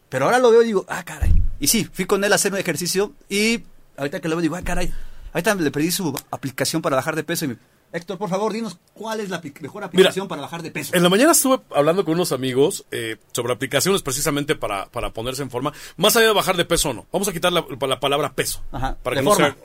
Pero 0.08 0.26
ahora 0.26 0.38
lo 0.38 0.50
veo 0.50 0.62
y 0.62 0.66
digo, 0.66 0.84
ah, 0.88 1.02
caray. 1.04 1.34
Y 1.58 1.68
sí, 1.68 1.88
fui 1.90 2.04
con 2.04 2.22
él 2.22 2.32
a 2.32 2.36
hacer 2.36 2.52
un 2.52 2.58
ejercicio 2.58 3.12
y 3.28 3.64
ahorita 3.96 4.20
que 4.20 4.28
lo 4.28 4.36
veo 4.36 4.42
digo, 4.42 4.56
ah, 4.56 4.62
caray. 4.62 4.92
Ahorita 5.32 5.54
le 5.56 5.70
pedí 5.70 5.90
su 5.90 6.14
aplicación 6.30 6.80
para 6.82 6.94
bajar 6.94 7.16
de 7.16 7.24
peso 7.24 7.46
y 7.46 7.48
me, 7.48 7.56
Héctor, 7.94 8.18
por 8.18 8.28
favor, 8.28 8.52
dinos 8.52 8.76
cuál 8.92 9.20
es 9.20 9.30
la 9.30 9.40
mejor 9.60 9.84
aplicación 9.84 10.26
para 10.26 10.42
bajar 10.42 10.62
de 10.64 10.72
peso. 10.72 10.96
En 10.96 11.04
la 11.04 11.08
mañana 11.08 11.30
estuve 11.30 11.60
hablando 11.72 12.04
con 12.04 12.14
unos 12.14 12.32
amigos 12.32 12.84
eh, 12.90 13.18
sobre 13.30 13.52
aplicaciones 13.52 14.02
precisamente 14.02 14.56
para, 14.56 14.86
para 14.86 15.12
ponerse 15.12 15.42
en 15.42 15.50
forma. 15.50 15.72
Más 15.96 16.16
allá 16.16 16.26
de 16.26 16.32
bajar 16.32 16.56
de 16.56 16.64
peso, 16.64 16.92
no. 16.92 17.06
Vamos 17.12 17.28
a 17.28 17.32
quitar 17.32 17.52
la, 17.52 17.64
la 17.86 18.00
palabra 18.00 18.32
peso. 18.32 18.64
Ajá, 18.72 18.98
para 19.00 19.14
que 19.14 19.22
no 19.22 19.36
sea. 19.36 19.56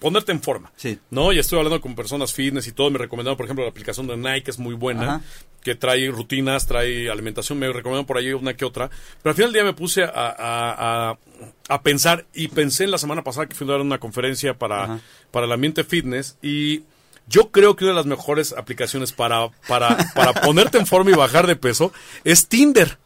Ponerte 0.00 0.32
en 0.32 0.40
forma. 0.40 0.72
Sí. 0.74 0.98
¿No? 1.10 1.34
Y 1.34 1.38
estoy 1.38 1.58
hablando 1.58 1.82
con 1.82 1.94
personas 1.94 2.32
fitness 2.32 2.66
y 2.66 2.72
todo. 2.72 2.90
Me 2.90 2.96
recomendaron, 2.96 3.36
por 3.36 3.44
ejemplo, 3.44 3.62
la 3.62 3.70
aplicación 3.72 4.06
de 4.06 4.16
Nike, 4.16 4.52
es 4.52 4.58
muy 4.58 4.72
buena. 4.72 5.22
Que 5.62 5.74
trae 5.74 6.10
rutinas, 6.10 6.66
trae 6.66 7.10
alimentación. 7.10 7.58
Me 7.58 7.70
recomendaron 7.70 8.06
por 8.06 8.16
ahí 8.16 8.32
una 8.32 8.54
que 8.54 8.64
otra. 8.64 8.88
Pero 9.22 9.32
al 9.32 9.36
final 9.36 9.52
del 9.52 9.60
día 9.60 9.70
me 9.70 9.76
puse 9.76 10.02
a, 10.02 10.10
a, 10.14 11.18
a, 11.68 11.82
pensar 11.82 12.24
y 12.32 12.48
pensé 12.48 12.84
en 12.84 12.92
la 12.92 12.98
semana 12.98 13.22
pasada 13.22 13.46
que 13.46 13.54
fui 13.54 13.68
a 13.68 13.72
dar 13.72 13.82
una 13.82 13.98
conferencia 13.98 14.56
para, 14.56 14.98
para 15.30 15.44
el 15.44 15.52
ambiente 15.52 15.84
fitness 15.84 16.38
y 16.40 16.84
yo 17.26 17.50
creo 17.50 17.76
que 17.76 17.84
una 17.84 17.92
de 17.92 17.96
las 17.96 18.06
mejores 18.06 18.52
aplicaciones 18.52 19.12
para, 19.12 19.48
para, 19.68 19.96
para 20.14 20.32
ponerte 20.42 20.78
en 20.78 20.86
forma 20.86 21.10
y 21.10 21.14
bajar 21.14 21.46
de 21.46 21.56
peso 21.56 21.92
es 22.24 22.48
Tinder. 22.48 22.98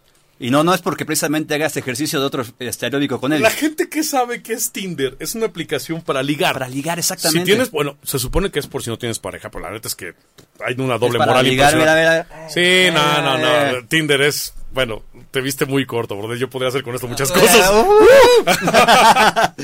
Y 0.42 0.50
no, 0.50 0.64
no 0.64 0.72
es 0.72 0.80
porque 0.80 1.04
precisamente 1.04 1.54
hagas 1.54 1.76
ejercicio 1.76 2.18
de 2.18 2.24
otro 2.24 2.42
estereótipo 2.60 3.20
con 3.20 3.34
él. 3.34 3.42
La 3.42 3.50
gente 3.50 3.90
que 3.90 4.02
sabe 4.02 4.42
que 4.42 4.54
es 4.54 4.72
Tinder 4.72 5.14
es 5.18 5.34
una 5.34 5.44
aplicación 5.44 6.00
para 6.00 6.22
ligar. 6.22 6.54
Para 6.54 6.68
ligar, 6.68 6.98
exactamente. 6.98 7.40
Si 7.40 7.44
tienes, 7.44 7.70
bueno, 7.70 7.98
se 8.02 8.18
supone 8.18 8.50
que 8.50 8.58
es 8.58 8.66
por 8.66 8.82
si 8.82 8.88
no 8.88 8.96
tienes 8.96 9.18
pareja, 9.18 9.50
pero 9.50 9.64
la 9.64 9.70
neta 9.70 9.88
es 9.88 9.94
que 9.94 10.14
hay 10.64 10.76
una 10.78 10.96
doble 10.96 11.18
es 11.18 11.18
para 11.18 11.32
moral 11.32 11.46
ligar, 11.46 11.76
mira, 11.76 11.94
mira. 11.94 12.48
Sí, 12.48 12.88
no, 12.90 13.20
no, 13.20 13.36
no. 13.36 13.46
Eh. 13.46 13.84
Tinder 13.86 14.22
es, 14.22 14.54
bueno, 14.72 15.02
te 15.30 15.42
viste 15.42 15.66
muy 15.66 15.84
corto, 15.84 16.18
porque 16.18 16.38
yo 16.38 16.48
podría 16.48 16.70
hacer 16.70 16.82
con 16.82 16.94
esto 16.94 17.06
muchas 17.06 17.30
cosas. 17.30 17.70
Uh. 17.74 17.92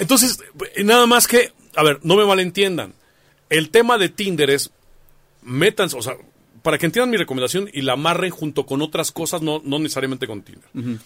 Entonces, 0.00 0.40
nada 0.82 1.06
más 1.06 1.28
que, 1.28 1.52
a 1.76 1.84
ver, 1.84 2.00
no 2.02 2.16
me 2.16 2.24
malentiendan 2.24 2.92
el 3.52 3.68
tema 3.68 3.98
de 3.98 4.08
Tinder 4.08 4.50
es, 4.50 4.70
métanse, 5.42 5.96
o 5.96 6.02
sea, 6.02 6.14
para 6.62 6.78
que 6.78 6.86
entiendan 6.86 7.10
mi 7.10 7.18
recomendación 7.18 7.68
y 7.72 7.82
la 7.82 7.92
amarren 7.92 8.30
junto 8.30 8.64
con 8.64 8.80
otras 8.80 9.12
cosas, 9.12 9.42
no, 9.42 9.60
no 9.62 9.78
necesariamente 9.78 10.26
con 10.26 10.42
Tinder. 10.42 10.98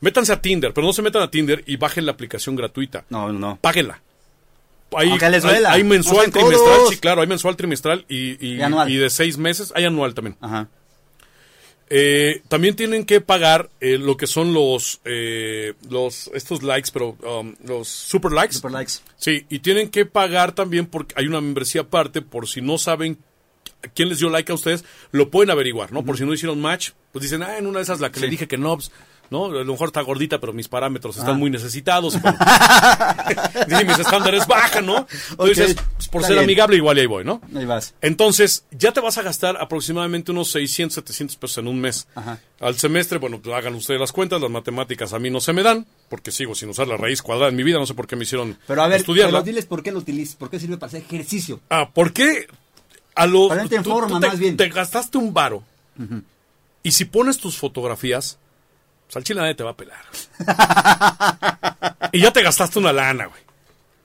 Métanse 0.00 0.32
a 0.32 0.40
Tinder, 0.40 0.72
pero 0.72 0.86
no 0.86 0.92
se 0.94 1.02
metan 1.02 1.22
a 1.22 1.30
Tinder 1.30 1.62
y 1.66 1.76
bajen 1.76 2.06
la 2.06 2.12
aplicación 2.12 2.56
gratuita. 2.56 3.04
No, 3.10 3.30
no. 3.30 3.58
Páguenla. 3.60 4.00
Hay, 4.96 5.10
hay, 5.10 5.84
mensual, 5.84 6.30
trimestral, 6.30 6.80
sí, 6.90 6.98
claro, 6.98 7.22
hay 7.22 7.26
mensual, 7.26 7.56
trimestral 7.56 8.04
y, 8.08 8.32
y, 8.46 8.60
y, 8.88 8.96
de 8.96 9.08
seis 9.08 9.38
meses, 9.38 9.72
hay 9.74 9.84
anual 9.84 10.12
también. 10.12 10.36
Ajá. 10.40 10.68
Eh, 11.94 12.40
también 12.48 12.74
tienen 12.74 13.04
que 13.04 13.20
pagar 13.20 13.68
eh, 13.78 13.98
lo 13.98 14.16
que 14.16 14.26
son 14.26 14.54
los, 14.54 15.02
eh, 15.04 15.74
los 15.90 16.30
estos 16.32 16.62
likes, 16.62 16.88
pero 16.90 17.18
um, 17.22 17.54
los 17.66 17.86
super 17.86 18.32
likes. 18.32 18.54
Super 18.54 18.70
likes. 18.70 18.94
Sí, 19.18 19.44
y 19.50 19.58
tienen 19.58 19.90
que 19.90 20.06
pagar 20.06 20.52
también 20.52 20.86
porque 20.86 21.14
hay 21.18 21.26
una 21.26 21.42
membresía 21.42 21.82
aparte 21.82 22.22
por 22.22 22.48
si 22.48 22.62
no 22.62 22.78
saben 22.78 23.18
quién 23.94 24.08
les 24.08 24.20
dio 24.20 24.30
like 24.30 24.50
a 24.50 24.54
ustedes, 24.54 24.86
lo 25.10 25.28
pueden 25.28 25.50
averiguar, 25.50 25.92
¿no? 25.92 26.02
Por 26.02 26.16
si 26.16 26.24
no 26.24 26.32
hicieron 26.32 26.62
match, 26.62 26.92
pues 27.12 27.24
dicen, 27.24 27.42
ah, 27.42 27.58
en 27.58 27.66
una 27.66 27.80
de 27.80 27.82
esas 27.82 28.00
la 28.00 28.10
que 28.10 28.20
le 28.20 28.28
dije 28.28 28.48
que 28.48 28.56
no, 28.56 28.74
pues, 28.74 28.90
¿no? 29.32 29.46
A 29.46 29.48
lo 29.48 29.72
mejor 29.72 29.88
está 29.88 30.02
gordita, 30.02 30.38
pero 30.38 30.52
mis 30.52 30.68
parámetros 30.68 31.16
están 31.16 31.34
ah. 31.34 31.38
muy 31.38 31.50
necesitados. 31.50 32.14
mis 33.66 33.98
estándares 33.98 34.46
bajan, 34.46 34.86
¿no? 34.86 35.06
Entonces, 35.30 35.76
pues, 35.96 36.08
por 36.08 36.22
ser 36.22 36.38
amigable, 36.38 36.76
igual 36.76 36.98
y 36.98 37.00
ahí 37.00 37.06
voy, 37.06 37.24
¿no? 37.24 37.40
Ahí 37.56 37.64
vas. 37.64 37.94
Entonces, 38.00 38.64
ya 38.70 38.92
te 38.92 39.00
vas 39.00 39.18
a 39.18 39.22
gastar 39.22 39.56
aproximadamente 39.60 40.30
unos 40.30 40.50
600, 40.50 40.94
700 40.94 41.36
pesos 41.36 41.58
en 41.58 41.66
un 41.66 41.80
mes. 41.80 42.06
Al 42.60 42.78
semestre, 42.78 43.18
bueno, 43.18 43.40
pues 43.40 43.56
hagan 43.56 43.74
ustedes 43.74 43.98
las 43.98 44.12
cuentas, 44.12 44.40
las 44.40 44.50
matemáticas 44.50 45.12
a 45.12 45.18
mí 45.18 45.30
no 45.30 45.40
se 45.40 45.52
me 45.52 45.64
dan, 45.64 45.86
porque 46.08 46.30
sigo 46.30 46.54
sin 46.54 46.68
usar 46.68 46.86
la 46.86 46.96
raíz 46.96 47.22
cuadrada 47.22 47.48
en 47.48 47.56
mi 47.56 47.64
vida, 47.64 47.78
no 47.78 47.86
sé 47.86 47.94
por 47.94 48.06
qué 48.06 48.14
me 48.14 48.22
hicieron 48.22 48.56
pero 48.66 48.82
a 48.82 48.88
ver, 48.88 49.00
estudiarla. 49.00 49.38
Pero 49.40 49.44
diles 49.44 49.66
por 49.66 49.82
qué 49.82 49.90
lo 49.90 49.98
utilizas, 49.98 50.36
por 50.36 50.50
qué 50.50 50.60
sirve 50.60 50.76
para 50.76 50.88
hacer 50.88 51.02
ejercicio. 51.02 51.60
Ah, 51.70 51.90
¿por 51.92 52.12
qué? 52.12 52.46
A 53.14 53.26
lo, 53.26 53.52
en 53.52 53.84
forma, 53.84 54.20
más 54.20 54.38
bien. 54.38 54.56
Te 54.56 54.68
gastaste 54.68 55.18
un 55.18 55.32
varo. 55.32 55.64
Y 56.82 56.92
si 56.92 57.04
pones 57.04 57.38
tus 57.38 57.56
fotografías, 57.56 58.38
pues 59.12 59.20
al 59.20 59.24
chile 59.24 59.40
nadie 59.42 59.54
te 59.54 59.62
va 59.62 59.72
a 59.72 59.76
pelar. 59.76 60.00
y 62.12 62.20
ya 62.20 62.32
te 62.32 62.42
gastaste 62.42 62.78
una 62.78 62.94
lana, 62.94 63.26
güey. 63.26 63.42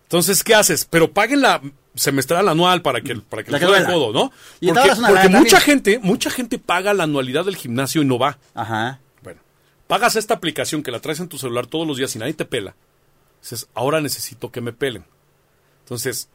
Entonces, 0.03 0.43
¿qué 0.43 0.53
haces? 0.53 0.83
Pero 0.83 1.13
paguen 1.13 1.41
la 1.41 1.61
semestral 1.95 2.49
anual 2.49 2.81
para 2.81 2.99
que, 2.99 3.15
para 3.15 3.41
que, 3.41 3.51
le 3.51 3.57
codo, 3.85 4.11
¿no? 4.11 4.33
Porque, 4.59 4.89
porque 5.07 5.29
mucha 5.29 5.61
gente, 5.61 5.99
mucha 5.99 6.29
gente 6.29 6.59
paga 6.59 6.93
la 6.93 7.05
anualidad 7.05 7.45
del 7.45 7.55
gimnasio 7.55 8.01
y 8.01 8.05
no 8.05 8.19
va. 8.19 8.37
Ajá. 8.53 8.99
Bueno, 9.23 9.39
pagas 9.87 10.17
esta 10.17 10.33
aplicación 10.33 10.83
que 10.83 10.91
la 10.91 10.99
traes 10.99 11.21
en 11.21 11.29
tu 11.29 11.37
celular 11.37 11.67
todos 11.67 11.87
los 11.87 11.95
días 11.95 12.13
y 12.17 12.19
nadie 12.19 12.33
te 12.33 12.43
pela. 12.43 12.75
Dices, 13.41 13.69
ahora 13.75 14.01
necesito 14.01 14.51
que 14.51 14.59
me 14.59 14.73
pelen. 14.73 15.05
Entonces, 15.83 16.27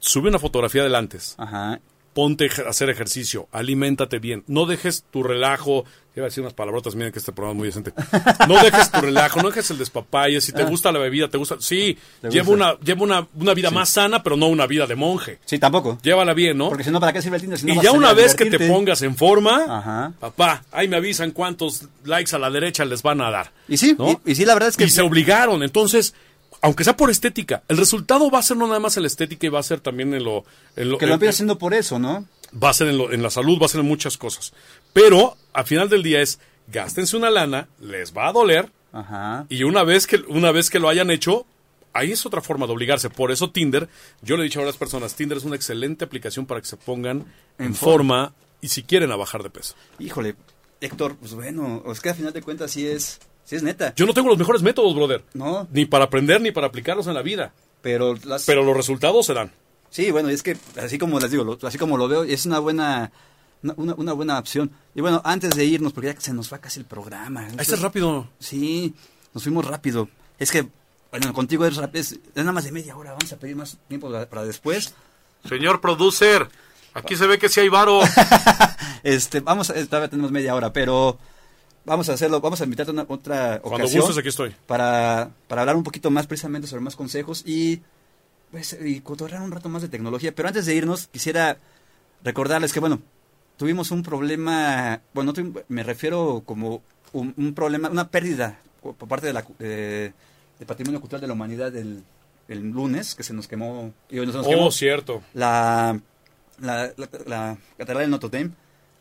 sube 0.00 0.28
una 0.28 0.38
fotografía 0.38 0.82
del 0.82 0.94
antes. 0.94 1.34
Ajá 1.38 1.80
ponte 2.12 2.50
a 2.66 2.68
hacer 2.68 2.90
ejercicio, 2.90 3.48
aliméntate 3.52 4.18
bien, 4.18 4.44
no 4.46 4.66
dejes 4.66 5.04
tu 5.10 5.22
relajo, 5.22 5.84
iba 6.16 6.26
a 6.26 6.28
decir 6.28 6.42
unas 6.42 6.54
palabrotas, 6.54 6.94
miren 6.94 7.12
que 7.12 7.18
este 7.18 7.32
programa 7.32 7.52
es 7.52 7.58
muy 7.58 7.68
decente, 7.68 7.92
no 8.48 8.62
dejes 8.62 8.90
tu 8.90 9.00
relajo, 9.00 9.40
no 9.42 9.48
dejes 9.48 9.70
el 9.70 9.78
despapalle, 9.78 10.40
si 10.40 10.52
te 10.52 10.62
ah. 10.62 10.66
gusta 10.66 10.90
la 10.90 10.98
bebida, 10.98 11.28
te 11.28 11.38
gusta, 11.38 11.56
sí, 11.60 11.96
lleva 12.28 12.50
una, 12.50 12.78
lleva 12.80 13.02
una, 13.02 13.28
una 13.34 13.54
vida 13.54 13.70
más 13.70 13.90
sana, 13.90 14.22
pero 14.22 14.36
no 14.36 14.48
una 14.48 14.66
vida 14.66 14.86
de 14.86 14.96
monje. 14.96 15.38
Sí, 15.44 15.58
tampoco. 15.58 15.98
Llévala 16.02 16.34
bien, 16.34 16.58
¿no? 16.58 16.68
Porque 16.68 16.84
si 16.84 16.90
no, 16.90 17.00
¿para 17.00 17.12
qué 17.12 17.22
sirve 17.22 17.36
el 17.36 17.42
Tinder? 17.42 17.60
y 17.64 17.80
ya 17.80 17.92
una 17.92 18.12
vez 18.12 18.34
que 18.34 18.46
te 18.46 18.68
pongas 18.68 19.02
en 19.02 19.16
forma, 19.16 20.14
papá, 20.18 20.64
ahí 20.72 20.88
me 20.88 20.96
avisan 20.96 21.30
cuántos 21.30 21.84
likes 22.04 22.34
a 22.34 22.38
la 22.38 22.50
derecha 22.50 22.84
les 22.84 23.02
van 23.02 23.20
a 23.20 23.30
dar. 23.30 23.52
Y 23.68 23.76
sí, 23.76 23.96
y, 24.26 24.34
sí, 24.34 24.44
la 24.44 24.54
verdad 24.54 24.70
es 24.70 24.76
que... 24.76 24.84
Y 24.84 24.90
se 24.90 25.02
obligaron, 25.02 25.62
entonces 25.62 26.14
aunque 26.62 26.84
sea 26.84 26.96
por 26.96 27.10
estética, 27.10 27.62
el 27.68 27.78
resultado 27.78 28.30
va 28.30 28.40
a 28.40 28.42
ser 28.42 28.56
no 28.56 28.66
nada 28.66 28.80
más 28.80 28.96
en 28.96 29.04
la 29.04 29.06
estética 29.06 29.46
y 29.46 29.50
va 29.50 29.60
a 29.60 29.62
ser 29.62 29.80
también 29.80 30.12
en 30.12 30.24
lo... 30.24 30.44
En 30.76 30.90
lo 30.90 30.98
que 30.98 31.06
lo 31.06 31.14
empieza 31.14 31.30
haciendo 31.30 31.58
por 31.58 31.72
eso, 31.72 31.98
¿no? 31.98 32.26
Va 32.52 32.70
a 32.70 32.74
ser 32.74 32.88
en, 32.88 33.00
en 33.00 33.22
la 33.22 33.30
salud, 33.30 33.58
va 33.60 33.66
a 33.66 33.68
ser 33.68 33.80
en 33.80 33.86
muchas 33.86 34.16
cosas. 34.18 34.52
Pero 34.92 35.36
al 35.52 35.64
final 35.64 35.88
del 35.88 36.02
día 36.02 36.20
es, 36.20 36.40
gástense 36.68 37.16
una 37.16 37.30
lana, 37.30 37.68
les 37.80 38.16
va 38.16 38.28
a 38.28 38.32
doler, 38.32 38.70
Ajá. 38.92 39.46
y 39.48 39.62
una 39.62 39.84
vez, 39.84 40.06
que, 40.06 40.16
una 40.28 40.50
vez 40.52 40.70
que 40.70 40.78
lo 40.80 40.88
hayan 40.88 41.10
hecho, 41.10 41.46
ahí 41.92 42.12
es 42.12 42.26
otra 42.26 42.40
forma 42.40 42.66
de 42.66 42.72
obligarse. 42.72 43.10
Por 43.10 43.30
eso 43.30 43.50
Tinder, 43.50 43.88
yo 44.22 44.36
le 44.36 44.42
he 44.42 44.44
dicho 44.44 44.60
a 44.60 44.64
las 44.64 44.76
personas, 44.76 45.14
Tinder 45.14 45.38
es 45.38 45.44
una 45.44 45.56
excelente 45.56 46.04
aplicación 46.04 46.46
para 46.46 46.60
que 46.60 46.66
se 46.66 46.76
pongan 46.76 47.24
en, 47.58 47.74
forma. 47.74 48.34
y 48.60 48.68
si 48.68 48.82
quieren 48.82 49.12
a 49.12 49.16
bajar 49.16 49.42
de 49.42 49.50
peso. 49.50 49.74
Híjole, 49.98 50.34
Héctor, 50.80 51.16
pues 51.16 51.34
bueno, 51.34 51.82
es 51.90 52.00
que 52.00 52.08
al 52.10 52.16
final 52.16 52.32
de 52.32 52.42
cuentas 52.42 52.70
sí 52.72 52.86
es 52.86 53.20
Sí, 53.50 53.56
es 53.56 53.64
neta. 53.64 53.92
Yo 53.96 54.06
no 54.06 54.14
tengo 54.14 54.28
los 54.28 54.38
mejores 54.38 54.62
métodos, 54.62 54.94
brother. 54.94 55.24
No. 55.34 55.66
Ni 55.72 55.84
para 55.84 56.04
aprender 56.04 56.40
ni 56.40 56.52
para 56.52 56.68
aplicarlos 56.68 57.08
en 57.08 57.14
la 57.14 57.22
vida. 57.22 57.52
Pero, 57.82 58.14
Pero 58.46 58.62
los 58.62 58.76
resultados 58.76 59.26
se 59.26 59.34
dan. 59.34 59.50
Sí, 59.90 60.10
bueno, 60.10 60.28
es 60.28 60.42
que 60.42 60.56
así 60.80 60.98
como 60.98 61.18
les 61.18 61.30
digo, 61.30 61.58
así 61.62 61.78
como 61.78 61.96
lo 61.96 62.08
veo, 62.08 62.22
es 62.24 62.46
una 62.46 62.60
buena 62.60 63.10
una, 63.62 63.94
una, 63.94 64.12
buena 64.12 64.38
opción. 64.38 64.70
Y 64.94 65.00
bueno, 65.00 65.20
antes 65.24 65.50
de 65.50 65.64
irnos, 65.64 65.92
porque 65.92 66.12
ya 66.12 66.20
se 66.20 66.32
nos 66.32 66.52
va 66.52 66.58
casi 66.58 66.80
el 66.80 66.86
programa. 66.86 67.40
Ahí 67.40 67.56
está 67.58 67.76
rápido. 67.76 68.28
Sí, 68.38 68.94
nos 69.34 69.42
fuimos 69.42 69.66
rápido. 69.66 70.08
Es 70.38 70.50
que, 70.50 70.66
bueno, 71.10 71.32
contigo 71.32 71.66
es, 71.66 71.78
es, 71.92 72.12
es 72.12 72.20
nada 72.36 72.52
más 72.52 72.64
de 72.64 72.72
media 72.72 72.96
hora. 72.96 73.10
Vamos 73.12 73.32
a 73.32 73.36
pedir 73.36 73.56
más 73.56 73.76
tiempo 73.88 74.10
para 74.10 74.44
después. 74.44 74.94
Señor 75.48 75.80
producer, 75.80 76.48
aquí 76.94 77.16
se 77.16 77.26
ve 77.26 77.38
que 77.38 77.48
sí 77.48 77.60
hay 77.60 77.68
varo. 77.68 78.00
este, 79.02 79.40
vamos, 79.40 79.70
a, 79.70 79.74
todavía 79.86 80.08
tenemos 80.08 80.30
media 80.30 80.54
hora, 80.54 80.72
pero 80.72 81.18
vamos 81.84 82.08
a 82.08 82.14
hacerlo, 82.14 82.40
vamos 82.40 82.60
a 82.60 82.64
invitarte 82.64 82.90
a 82.90 82.94
una, 82.94 83.06
otra 83.08 83.60
Cuando 83.60 83.86
ocasión. 83.86 84.18
aquí 84.18 84.28
estoy. 84.28 84.54
Para, 84.66 85.30
para 85.48 85.62
hablar 85.62 85.76
un 85.76 85.84
poquito 85.84 86.10
más 86.10 86.26
precisamente 86.26 86.68
sobre 86.68 86.82
más 86.82 86.96
consejos 86.96 87.42
y, 87.46 87.80
pues, 88.50 88.76
y 88.80 89.00
cotorrear 89.00 89.42
un 89.42 89.52
rato 89.52 89.68
más 89.68 89.82
de 89.82 89.88
tecnología. 89.88 90.34
Pero 90.34 90.48
antes 90.48 90.66
de 90.66 90.74
irnos, 90.74 91.08
quisiera 91.08 91.58
recordarles 92.22 92.72
que, 92.72 92.80
bueno, 92.80 93.00
tuvimos 93.56 93.90
un 93.90 94.02
problema, 94.02 95.00
bueno, 95.14 95.32
me 95.68 95.82
refiero 95.82 96.42
como 96.44 96.82
un, 97.12 97.54
problema, 97.54 97.88
una 97.88 98.08
pérdida 98.08 98.58
por 98.80 98.96
parte 98.96 99.26
de 99.26 99.32
la, 99.32 99.44
de, 99.58 100.12
Patrimonio 100.66 101.00
Cultural 101.00 101.20
de 101.20 101.26
la 101.26 101.32
Humanidad 101.32 101.72
del 101.72 102.04
el 102.50 102.68
lunes, 102.70 103.14
que 103.14 103.22
se 103.22 103.32
nos 103.32 103.46
quemó. 103.46 103.92
Y 104.10 104.16
nos 104.16 104.34
oh, 104.34 104.70
cierto. 104.72 105.22
La, 105.34 105.98
la, 106.58 106.92
la, 107.26 107.56
Catedral 107.78 108.04
de 108.04 108.08
Notre 108.08 108.28
Dame. 108.28 108.50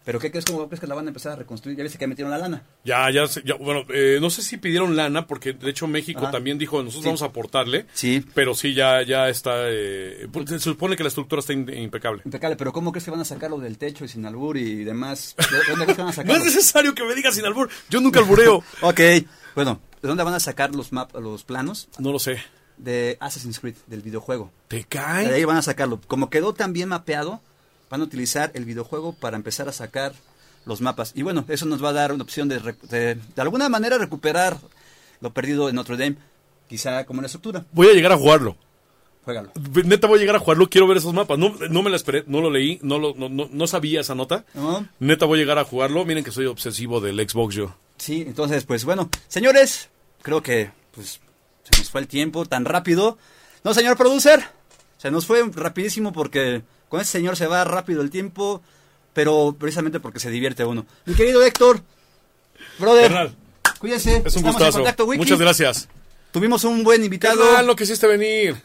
Pero 0.10 0.19
¿qué 0.19 0.32
crees, 0.32 0.45
cómo 0.45 0.67
crees 0.67 0.80
que 0.80 0.88
la 0.88 0.95
van 0.95 1.06
a 1.06 1.10
empezar 1.10 1.34
a 1.34 1.36
reconstruir? 1.36 1.78
Ya 1.78 1.84
ves 1.84 1.95
que 1.95 2.08
metieron 2.08 2.32
la 2.32 2.39
lana. 2.39 2.63
Ya, 2.84 3.12
ya, 3.12 3.26
ya 3.45 3.54
bueno, 3.54 3.86
eh, 3.93 4.17
no 4.19 4.32
sé 4.32 4.41
si 4.41 4.58
pidieron 4.58 4.95
lana, 4.95 5.28
porque 5.28 5.54
de 5.54 5.69
hecho 5.69 5.86
México 5.86 6.32
también 6.32 6.58
dijo, 6.58 6.82
nosotros 6.82 7.06
vamos 7.06 7.22
a 7.22 7.26
aportarle. 7.26 7.86
Sí. 7.93 8.26
Pero 8.34 8.56
sí, 8.56 8.74
ya, 8.74 9.04
ya 9.04 9.30
está, 9.30 9.69
eh, 9.69 10.28
se 10.48 10.60
supone 10.60 10.95
que 10.95 11.04
la 11.04 11.10
estructura 11.10 11.41
está 11.41 11.54
impecable. 11.54 12.24
Impecable, 12.26 12.56
pero 12.56 12.74
¿cómo 12.74 12.91
crees 12.91 13.06
que 13.06 13.12
van 13.12 13.19
a 13.19 13.24
sacarlo 13.26 13.60
del 13.60 13.78
techo 13.78 14.04
y 14.04 14.08
sin 14.08 14.26
albur 14.26 14.58
y 14.58 14.84
demás? 14.84 15.36
¿De 15.38 15.58
dónde 15.69 15.86
crees 15.86 15.98
que 15.98 16.02
van 16.02 16.12
a 16.12 16.15
sacarlo? 16.15 16.34
no 16.39 16.39
es 16.39 16.56
necesario 16.56 16.95
que 16.95 17.04
me 17.04 17.13
digas 17.13 17.36
sin 17.36 17.45
albur, 17.45 17.69
yo 17.91 18.02
nunca 18.02 18.19
albureo. 18.19 18.63
ok, 18.82 19.02
bueno, 19.54 19.80
¿de 20.02 20.08
dónde 20.08 20.24
van 20.24 20.34
a 20.34 20.39
sacar 20.39 20.74
los, 20.74 20.91
map, 20.91 21.15
los 21.17 21.43
planos? 21.43 21.88
No 22.00 22.12
lo 22.12 22.17
sé. 22.17 22.39
De 22.78 23.15
Assassin's 23.19 23.60
Creed, 23.60 23.76
del 23.86 24.02
videojuego. 24.02 24.52
¿Te 24.69 24.86
cae? 24.86 25.28
De 25.28 25.36
ahí 25.36 25.45
van 25.45 25.58
a 25.58 25.62
sacarlo. 25.62 26.02
Como 26.08 26.32
quedó 26.32 26.56
tan 26.56 26.74
bien 26.74 26.89
mapeado, 26.89 27.43
van 27.89 28.02
a 28.02 28.04
utilizar 28.04 28.52
el 28.54 28.65
videojuego 28.65 29.13
para 29.13 29.36
empezar 29.36 29.67
a 29.67 29.73
sacar 29.73 30.13
los 30.65 30.82
mapas. 30.82 31.13
Y 31.15 31.23
bueno, 31.23 31.45
eso 31.47 31.65
nos 31.65 31.84
va 31.84 31.89
a 31.89 31.93
dar 31.93 32.13
una 32.13 32.23
opción 32.23 32.47
de, 32.47 32.60
de, 32.89 33.17
alguna 33.38 33.69
manera 33.69 33.97
recuperar 33.97 34.58
lo 35.21 35.34
perdido 35.34 35.69
en 35.69 35.75
Notre 35.75 35.97
Dame, 35.97 36.17
quizá 36.67 37.06
como 37.06 37.21
la 37.21 37.28
estructura. 37.28 37.65
Voy 37.71 37.88
a 37.88 37.93
llegar 37.93 38.12
a 38.12 38.17
jugarlo. 38.17 38.56
Juégalo. 39.25 39.52
Neta 39.84 40.08
voy 40.08 40.17
a 40.17 40.21
llegar 40.21 40.36
a 40.36 40.39
jugarlo, 40.39 40.69
quiero 40.69 40.88
ver 40.88 40.97
esos 40.97 41.13
mapas. 41.13 41.38
No, 41.38 41.54
no 41.69 41.84
me 41.84 41.89
la 41.89 41.97
esperé, 41.97 42.23
no 42.28 42.41
lo 42.41 42.49
leí, 42.49 42.80
no, 42.82 42.99
lo, 42.99 43.13
no, 43.15 43.30
no, 43.30 43.67
sabía 43.67 44.02
esa 44.02 44.15
nota. 44.15 44.45
Neta 44.99 45.25
voy 45.25 45.39
a 45.39 45.41
llegar 45.41 45.60
a 45.60 45.65
jugarlo. 45.65 46.06
Miren 46.06 46.23
que 46.23 46.32
soy 46.32 46.45
obsesivo 46.45 47.02
del 47.02 47.17
Xbox 47.28 47.56
yo. 47.56 47.75
Sí, 47.97 48.23
entonces 48.25 48.63
pues 48.63 48.86
bueno, 48.86 49.10
señores, 49.28 49.89
creo 50.21 50.41
que 50.41 50.71
pues 50.93 51.19
se 51.63 51.78
nos 51.78 51.89
fue 51.89 52.02
el 52.02 52.08
tiempo 52.08 52.45
tan 52.45 52.63
rápido. 52.63 53.17
No, 53.63 53.73
señor 53.73 53.97
producer, 53.97 54.41
se 54.97 55.12
nos 55.12 55.25
fue 55.25 55.43
rapidísimo 55.54 56.13
porque 56.13 56.63
con 56.89 56.99
ese 56.99 57.12
señor 57.12 57.38
se 57.38 57.47
va 57.47 57.63
rápido 57.63 58.02
el 58.02 58.10
tiempo 58.10 58.62
pero 59.13 59.56
precisamente 59.58 59.99
porque 59.99 60.19
se 60.19 60.30
divierte 60.30 60.65
uno. 60.65 60.86
Mi 61.06 61.13
querido 61.13 61.43
Héctor, 61.43 61.82
brother, 62.80 63.34
cuídese. 63.80 64.23
Es 64.25 64.36
un 64.36 64.43
gustazo. 64.43 64.84
Muchas 65.17 65.39
gracias. 65.39 65.89
Tuvimos 66.32 66.63
un 66.63 66.84
buen 66.84 67.04
invitado. 67.04 67.62
Lo 67.63 67.75
quisiste 67.75 68.08
venir. 68.08 68.56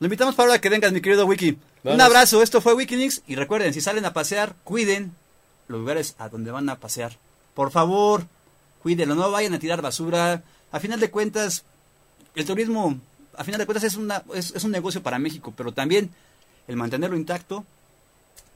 Lo 0.00 0.06
invitamos 0.06 0.34
para 0.34 0.48
ahora 0.48 0.60
que 0.60 0.68
vengas, 0.68 0.92
mi 0.92 1.00
querido 1.00 1.26
Wiki. 1.26 1.58
Un 1.84 2.00
abrazo, 2.00 2.42
esto 2.42 2.60
fue 2.60 2.74
Wikileaks 2.74 3.22
y 3.28 3.36
recuerden, 3.36 3.72
si 3.72 3.80
salen 3.80 4.04
a 4.04 4.12
pasear, 4.12 4.56
cuiden 4.64 5.14
los 5.68 5.78
lugares 5.78 6.16
a 6.18 6.28
donde 6.28 6.50
van 6.50 6.68
a 6.68 6.80
pasear. 6.80 7.16
Por 7.54 7.70
favor, 7.70 8.26
cuídenlo, 8.82 9.14
no 9.14 9.30
vayan 9.30 9.54
a 9.54 9.60
tirar 9.60 9.82
basura. 9.82 10.42
A 10.72 10.80
final 10.80 10.98
de 10.98 11.10
cuentas, 11.10 11.64
el 12.34 12.44
turismo, 12.44 12.98
a 13.36 13.44
final 13.44 13.60
de 13.60 13.66
cuentas 13.66 13.84
es, 13.84 13.94
una, 13.94 14.24
es, 14.34 14.52
es 14.56 14.64
un 14.64 14.72
negocio 14.72 15.00
para 15.00 15.20
México, 15.20 15.54
pero 15.56 15.72
también 15.72 16.10
el 16.68 16.76
mantenerlo 16.76 17.16
intacto 17.16 17.64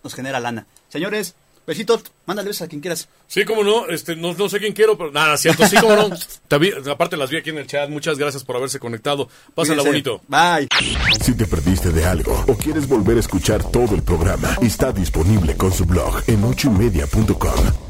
nos 0.02 0.14
genera 0.14 0.40
lana. 0.40 0.66
Señores, 0.88 1.34
besitos, 1.66 2.02
mándale 2.26 2.48
besos 2.48 2.62
a 2.62 2.68
quien 2.68 2.80
quieras. 2.80 3.08
Sí, 3.26 3.44
como 3.44 3.62
no, 3.62 3.86
este, 3.88 4.16
no, 4.16 4.34
no 4.34 4.48
sé 4.48 4.58
quién 4.58 4.72
quiero, 4.72 4.96
pero 4.96 5.12
nada, 5.12 5.36
cierto, 5.36 5.66
sí, 5.66 5.76
como 5.76 5.96
no. 5.96 6.10
aparte 6.92 7.16
las 7.16 7.30
vi 7.30 7.36
aquí 7.36 7.50
en 7.50 7.58
el 7.58 7.66
chat, 7.66 7.88
muchas 7.90 8.18
gracias 8.18 8.44
por 8.44 8.56
haberse 8.56 8.78
conectado. 8.78 9.28
Pásenla 9.54 9.82
bonito. 9.82 10.20
Bye. 10.28 10.68
Si 11.20 11.34
te 11.34 11.46
perdiste 11.46 11.90
de 11.90 12.04
algo 12.04 12.44
o 12.48 12.54
quieres 12.56 12.88
volver 12.88 13.16
a 13.16 13.20
escuchar 13.20 13.62
todo 13.70 13.94
el 13.94 14.02
programa, 14.02 14.56
está 14.62 14.92
disponible 14.92 15.56
con 15.56 15.72
su 15.72 15.84
blog 15.84 16.22
en 16.26 16.44
ochoymedia.com 16.44 17.89